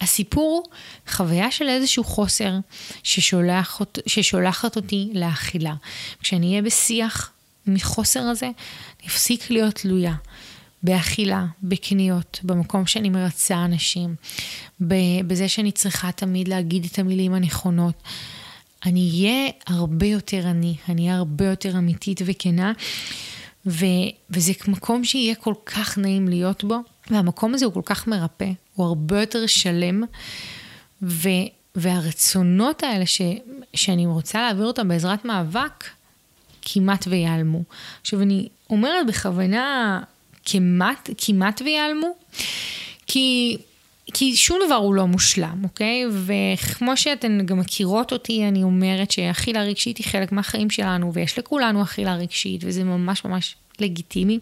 הסיפור 0.01 0.63
חוויה 1.07 1.51
של 1.51 1.69
איזשהו 1.69 2.03
חוסר 2.03 2.51
ששולח, 3.03 3.81
ששולחת 4.05 4.75
אותי 4.75 5.09
לאכילה. 5.13 5.73
כשאני 6.21 6.49
אהיה 6.49 6.61
בשיח 6.61 7.31
מחוסר 7.67 8.19
הזה, 8.19 8.45
אני 8.45 9.07
אפסיק 9.07 9.49
להיות 9.51 9.75
תלויה. 9.75 10.13
באכילה, 10.83 11.45
בקניות, 11.63 12.39
במקום 12.43 12.85
שאני 12.85 13.09
מרצה 13.09 13.65
אנשים, 13.65 14.15
בזה 15.27 15.49
שאני 15.49 15.71
צריכה 15.71 16.11
תמיד 16.11 16.47
להגיד 16.47 16.87
את 16.91 16.99
המילים 16.99 17.33
הנכונות. 17.33 18.03
אני 18.85 19.09
אהיה 19.11 19.51
הרבה 19.67 20.05
יותר 20.05 20.41
אני, 20.49 20.75
אני 20.89 21.01
אהיה 21.01 21.17
הרבה 21.17 21.45
יותר 21.45 21.77
אמיתית 21.77 22.21
וכנה, 22.25 22.71
ו, 23.65 23.85
וזה 24.29 24.51
מקום 24.67 25.03
שיהיה 25.03 25.35
כל 25.35 25.53
כך 25.65 25.97
נעים 25.97 26.27
להיות 26.27 26.63
בו, 26.63 26.77
והמקום 27.09 27.53
הזה 27.53 27.65
הוא 27.65 27.73
כל 27.73 27.81
כך 27.85 28.07
מרפא, 28.07 28.51
הוא 28.75 28.85
הרבה 28.85 29.19
יותר 29.19 29.47
שלם, 29.47 30.03
ו, 31.01 31.29
והרצונות 31.75 32.83
האלה 32.83 33.05
ש, 33.05 33.21
שאני 33.73 34.05
רוצה 34.05 34.41
להעביר 34.41 34.65
אותם 34.65 34.87
בעזרת 34.87 35.25
מאבק, 35.25 35.83
כמעט 36.61 37.05
ויעלמו. 37.07 37.63
עכשיו, 38.01 38.21
אני 38.21 38.47
אומרת 38.69 39.07
בכוונה 39.07 39.99
כמעט, 40.45 41.09
כמעט 41.17 41.61
ויעלמו, 41.65 42.15
כי, 43.07 43.57
כי 44.13 44.35
שום 44.35 44.59
דבר 44.65 44.75
הוא 44.75 44.95
לא 44.95 45.07
מושלם, 45.07 45.61
אוקיי? 45.63 46.03
וכמו 46.11 46.97
שאתן 46.97 47.45
גם 47.45 47.59
מכירות 47.59 48.13
אותי, 48.13 48.47
אני 48.47 48.63
אומרת 48.63 49.11
שאכילה 49.11 49.63
רגשית 49.63 49.97
היא 49.97 50.05
חלק 50.05 50.31
מהחיים 50.31 50.69
שלנו, 50.69 51.13
ויש 51.13 51.39
לכולנו 51.39 51.83
אכילה 51.83 52.15
רגשית, 52.15 52.61
וזה 52.63 52.83
ממש 52.83 53.25
ממש 53.25 53.55
לגיטימי 53.79 54.39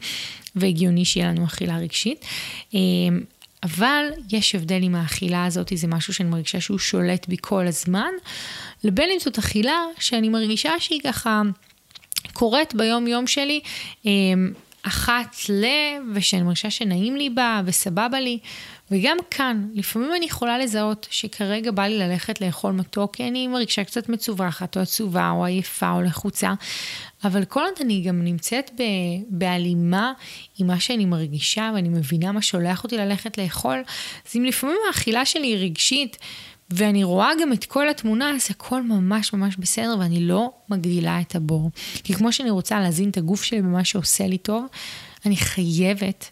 והגיוני 0.56 1.06
שיהיה 1.06 1.32
לנו 1.32 1.46
אכילה 1.46 1.78
רגשית. 1.78 2.26
אמ, 2.74 2.80
אבל 3.64 4.06
יש 4.32 4.56
הבדל 4.56 4.84
עם 4.84 4.96
האכילה 4.96 5.46
הזאת, 5.46 5.72
זה 5.76 5.88
משהו 5.88 6.14
שאני 6.14 6.30
מרגישה 6.30 6.62
שהוא 6.62 6.80
שולט 6.80 7.28
בי 7.28 7.36
כל 7.42 7.68
הזמן, 7.68 8.12
לבין 8.84 9.10
אם 9.14 9.20
זאת 9.20 9.38
אכילה 9.38 9.80
שאני 10.00 10.30
מרגישה 10.30 10.72
שהיא 10.80 11.02
ככה 11.04 11.42
קורית 12.34 12.76
ביום 12.76 13.08
יום 13.08 13.28
שלי. 13.28 13.60
אחת 14.84 15.36
ל... 15.50 15.66
ושאני 16.14 16.44
מרגישה 16.44 16.70
שנעים 16.70 17.16
לי 17.16 17.30
בה 17.30 17.62
וסבבה 17.66 18.20
לי. 18.20 18.40
וגם 18.92 19.18
כאן, 19.32 19.68
לפעמים 19.74 20.10
אני 20.18 20.26
יכולה 20.26 20.58
לזהות 20.58 21.08
שכרגע 21.12 21.72
בא 21.72 21.84
לי 21.84 21.98
ללכת 21.98 22.42
לאכול 22.42 22.72
מתוק, 22.72 23.16
כי 23.16 23.28
אני 23.28 23.48
מרגישה 23.48 23.84
קצת 23.84 24.10
מצווחת, 24.10 24.78
או 24.78 24.82
עצובה, 24.82 25.30
או 25.30 25.46
עייפה, 25.46 25.92
או 25.92 26.02
לחוצה, 26.02 26.54
אבל 27.24 27.46
כל 27.46 27.60
עוד 27.60 27.74
אני 27.82 28.02
גם 28.02 28.24
נמצאת 28.24 28.72
ב, 28.76 28.84
בהלימה 29.28 30.14
עם 30.60 30.68
מה 30.68 30.80
שאני 30.80 31.06
מרגישה, 31.06 31.72
ואני 31.76 31.90
מבינה 31.90 32.32
מה 32.32 32.42
שולח 32.42 32.84
אותי 32.84 32.98
ללכת 32.98 33.38
לאכול, 33.38 33.84
אז 34.28 34.36
אם 34.36 34.46
לפעמים 34.46 34.78
האכילה 34.88 35.26
שלי 35.26 35.48
היא 35.48 35.66
רגשית, 35.66 36.18
ואני 36.72 37.04
רואה 37.04 37.32
גם 37.42 37.54
את 37.54 37.66
כל 37.66 37.90
התמונה, 37.90 38.30
אז 38.36 38.48
הכל 38.50 38.84
ממש 38.84 39.34
ממש 39.34 39.58
בסדר, 39.58 39.96
ואני 40.00 40.20
לא 40.20 40.52
מגדילה 40.70 41.22
את 41.22 41.36
הבור. 41.36 41.72
כי 42.04 42.14
כמו 42.14 42.32
שאני 42.32 42.50
רוצה 42.50 42.80
להזין 42.80 43.10
את 43.10 43.18
הגוף 43.18 43.44
שלי 43.44 43.62
במה 43.62 43.84
שעושה 43.84 44.28
לי 44.28 44.38
טוב, 44.38 44.66
אני 45.26 45.38
חייבת, 45.38 46.30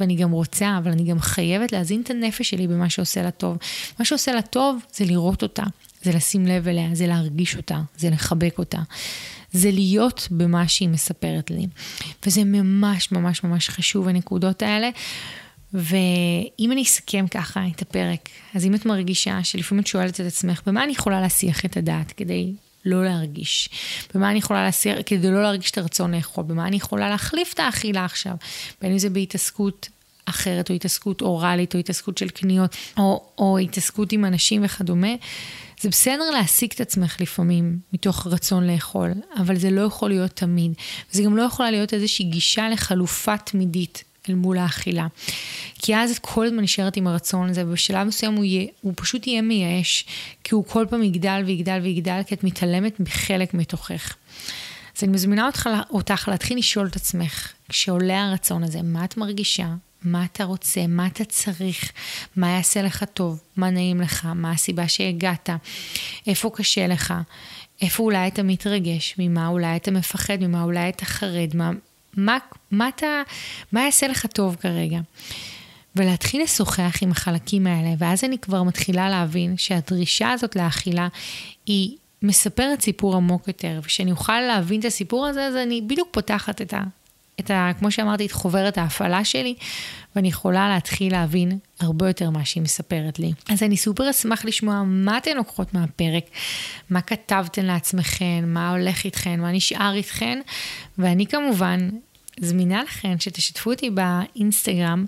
ואני 0.00 0.16
גם 0.16 0.30
רוצה, 0.30 0.78
אבל 0.78 0.90
אני 0.90 1.04
גם 1.04 1.20
חייבת 1.20 1.72
להזין 1.72 2.00
את 2.00 2.10
הנפש 2.10 2.50
שלי 2.50 2.66
במה 2.66 2.90
שעושה 2.90 3.22
לה 3.22 3.30
טוב. 3.30 3.56
מה 3.98 4.04
שעושה 4.04 4.32
לה 4.32 4.42
טוב 4.42 4.78
זה 4.92 5.04
לראות 5.04 5.42
אותה, 5.42 5.62
זה 6.02 6.12
לשים 6.12 6.46
לב 6.46 6.68
אליה, 6.68 6.88
זה 6.92 7.06
להרגיש 7.06 7.56
אותה, 7.56 7.80
זה 7.96 8.10
לחבק 8.10 8.58
אותה. 8.58 8.78
זה 9.52 9.70
להיות 9.70 10.28
במה 10.30 10.68
שהיא 10.68 10.88
מספרת 10.88 11.50
לי. 11.50 11.66
וזה 12.26 12.44
ממש 12.44 13.12
ממש 13.12 13.44
ממש 13.44 13.68
חשוב, 13.68 14.08
הנקודות 14.08 14.62
האלה. 14.62 14.90
ואם 15.72 16.72
אני 16.72 16.82
אסכם 16.82 17.26
ככה 17.30 17.64
את 17.76 17.82
הפרק, 17.82 18.28
אז 18.54 18.64
אם 18.64 18.74
את 18.74 18.86
מרגישה 18.86 19.44
שלפעמים 19.44 19.82
את 19.82 19.86
שואלת 19.86 20.20
את 20.20 20.26
עצמך, 20.26 20.62
במה 20.66 20.84
אני 20.84 20.92
יכולה 20.92 21.20
להסיח 21.20 21.64
את 21.64 21.76
הדעת 21.76 22.12
כדי 22.12 22.52
לא 22.84 23.04
להרגיש? 23.04 23.68
במה 24.14 24.30
אני 24.30 24.38
יכולה 24.38 24.64
להסיח, 24.64 24.98
כדי 25.06 25.30
לא 25.30 25.42
להרגיש 25.42 25.70
את 25.70 25.78
הרצון 25.78 26.14
לאכול? 26.14 26.44
במה 26.44 26.66
אני 26.66 26.76
יכולה 26.76 27.10
להחליף 27.10 27.52
את 27.54 27.60
האכילה 27.60 28.04
עכשיו? 28.04 28.34
בין 28.82 28.92
אם 28.92 28.98
זה 28.98 29.10
בהתעסקות 29.10 29.88
אחרת, 30.24 30.70
או 30.70 30.74
התעסקות 30.74 31.22
אוראלית, 31.22 31.74
או 31.74 31.78
התעסקות 31.78 32.18
של 32.18 32.28
קניות, 32.28 32.76
או, 32.96 33.24
או 33.38 33.58
התעסקות 33.58 34.12
עם 34.12 34.24
אנשים 34.24 34.64
וכדומה. 34.64 35.14
זה 35.80 35.88
בסדר 35.88 36.30
להעסיק 36.30 36.72
את 36.72 36.80
עצמך 36.80 37.20
לפעמים 37.20 37.78
מתוך 37.92 38.26
רצון 38.26 38.66
לאכול, 38.66 39.10
אבל 39.36 39.56
זה 39.56 39.70
לא 39.70 39.80
יכול 39.80 40.10
להיות 40.10 40.30
תמיד. 40.30 40.72
וזה 41.12 41.22
גם 41.22 41.36
לא 41.36 41.42
יכולה 41.42 41.70
להיות 41.70 41.94
איזושהי 41.94 42.24
גישה 42.24 42.68
לחלופה 42.68 43.36
תמידית. 43.36 44.04
אל 44.30 44.34
מול 44.34 44.58
האכילה. 44.58 45.06
כי 45.78 45.96
אז 45.96 46.10
את 46.10 46.18
כל 46.18 46.46
הזמן 46.46 46.62
נשארת 46.62 46.96
עם 46.96 47.06
הרצון 47.06 47.48
הזה, 47.48 47.62
ובשלב 47.66 48.06
מסוים 48.06 48.34
הוא, 48.34 48.44
יהיה, 48.44 48.66
הוא 48.80 48.92
פשוט 48.96 49.26
יהיה 49.26 49.42
מייאש, 49.42 50.04
כי 50.44 50.54
הוא 50.54 50.64
כל 50.64 50.86
פעם 50.90 51.02
יגדל 51.02 51.42
ויגדל 51.46 51.80
ויגדל, 51.82 52.20
כי 52.26 52.34
את 52.34 52.44
מתעלמת 52.44 53.00
מחלק 53.00 53.54
מתוכך. 53.54 54.16
אז 54.96 55.04
אני 55.04 55.12
מזמינה 55.12 55.46
אותך, 55.46 55.68
אותך 55.90 56.28
להתחיל 56.28 56.58
לשאול 56.58 56.86
את 56.86 56.96
עצמך, 56.96 57.52
כשעולה 57.68 58.24
הרצון 58.24 58.64
הזה, 58.64 58.82
מה 58.82 59.04
את 59.04 59.16
מרגישה? 59.16 59.68
מה 60.02 60.24
אתה 60.24 60.44
רוצה, 60.44 60.86
מה 60.86 61.06
אתה 61.06 61.24
צריך, 61.24 61.92
מה 62.36 62.48
יעשה 62.48 62.82
לך 62.82 63.04
טוב, 63.14 63.40
מה 63.56 63.70
נעים 63.70 64.00
לך, 64.00 64.28
מה 64.34 64.50
הסיבה 64.50 64.88
שהגעת, 64.88 65.50
איפה 66.26 66.50
קשה 66.54 66.86
לך, 66.86 67.14
איפה 67.82 68.02
אולי 68.02 68.28
אתה 68.28 68.42
מתרגש, 68.42 69.14
ממה 69.18 69.48
אולי 69.48 69.76
אתה 69.76 69.90
מפחד, 69.90 70.38
ממה 70.40 70.62
אולי 70.62 70.88
אתה 70.88 71.04
חרד, 71.04 71.50
מה, 71.54 71.70
מה, 72.16 72.38
מה, 72.70 72.88
אתה, 72.88 73.22
מה 73.72 73.84
יעשה 73.84 74.08
לך 74.08 74.26
טוב 74.26 74.56
כרגע. 74.60 75.00
ולהתחיל 75.96 76.42
לשוחח 76.42 76.96
עם 77.02 77.10
החלקים 77.10 77.66
האלה, 77.66 77.90
ואז 77.98 78.24
אני 78.24 78.38
כבר 78.38 78.62
מתחילה 78.62 79.08
להבין 79.08 79.56
שהדרישה 79.56 80.32
הזאת 80.32 80.56
לאכילה 80.56 81.08
היא 81.66 81.96
מספרת 82.22 82.80
סיפור 82.80 83.16
עמוק 83.16 83.48
יותר, 83.48 83.80
ושאני 83.84 84.10
אוכל 84.10 84.40
להבין 84.40 84.80
את 84.80 84.84
הסיפור 84.84 85.26
הזה, 85.26 85.46
אז 85.46 85.56
אני 85.56 85.80
בדיוק 85.80 86.08
פותחת 86.10 86.62
את 86.62 86.74
ה... 86.74 86.82
את 87.40 87.50
ה, 87.50 87.70
כמו 87.78 87.90
שאמרתי, 87.90 88.26
את 88.26 88.32
חוברת 88.32 88.78
ההפעלה 88.78 89.24
שלי, 89.24 89.54
ואני 90.16 90.28
יכולה 90.28 90.68
להתחיל 90.68 91.12
להבין 91.12 91.58
הרבה 91.80 92.08
יותר 92.08 92.30
מה 92.30 92.44
שהיא 92.44 92.62
מספרת 92.62 93.18
לי. 93.18 93.32
אז 93.50 93.62
אני 93.62 93.76
סופר 93.76 94.10
אשמח 94.10 94.44
לשמוע 94.44 94.82
מה 94.86 95.18
אתן 95.18 95.36
לוקחות 95.36 95.74
מהפרק, 95.74 96.24
מה 96.90 97.00
כתבתן 97.00 97.66
לעצמכן, 97.66 98.44
מה 98.46 98.70
הולך 98.70 99.04
איתכן, 99.04 99.40
מה 99.40 99.52
נשאר 99.52 99.94
איתכן, 99.94 100.40
ואני 100.98 101.26
כמובן 101.26 101.88
זמינה 102.40 102.82
לכן 102.82 103.20
שתשתפו 103.20 103.70
אותי 103.70 103.90
באינסטגרם, 103.90 105.04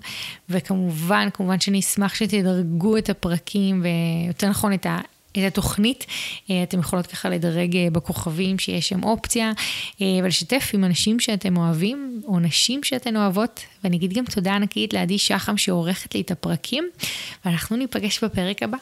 וכמובן, 0.49 1.27
כמובן 1.33 1.59
שאני 1.59 1.79
אשמח 1.79 2.15
שתדרגו 2.15 2.97
את 2.97 3.09
הפרקים, 3.09 3.83
ויותר 3.83 4.49
נכון 4.49 4.73
את 4.73 4.85
ה... 4.85 4.99
את 5.31 5.43
התוכנית, 5.47 6.05
אה, 6.49 6.63
אתם 6.63 6.79
יכולות 6.79 7.07
ככה 7.07 7.29
לדרג 7.29 7.77
אה, 7.77 7.87
בכוכבים 7.91 8.59
שיש 8.59 8.89
שם 8.89 9.03
אופציה, 9.03 9.51
אה, 10.01 10.05
ולשתף 10.23 10.71
עם 10.73 10.83
אנשים 10.83 11.19
שאתם 11.19 11.57
אוהבים, 11.57 12.21
או 12.25 12.39
נשים 12.39 12.83
שאתן 12.83 13.15
אוהבות, 13.17 13.59
ואני 13.83 13.97
אגיד 13.97 14.13
גם 14.13 14.25
תודה 14.25 14.55
ענקית 14.55 14.93
לעדי 14.93 15.17
שחם 15.17 15.57
שעורכת 15.57 16.15
לי 16.15 16.21
את 16.21 16.31
הפרקים, 16.31 16.89
ואנחנו 17.45 17.77
ניפגש 17.77 18.23
בפרק 18.23 18.63
הבא. 18.63 18.77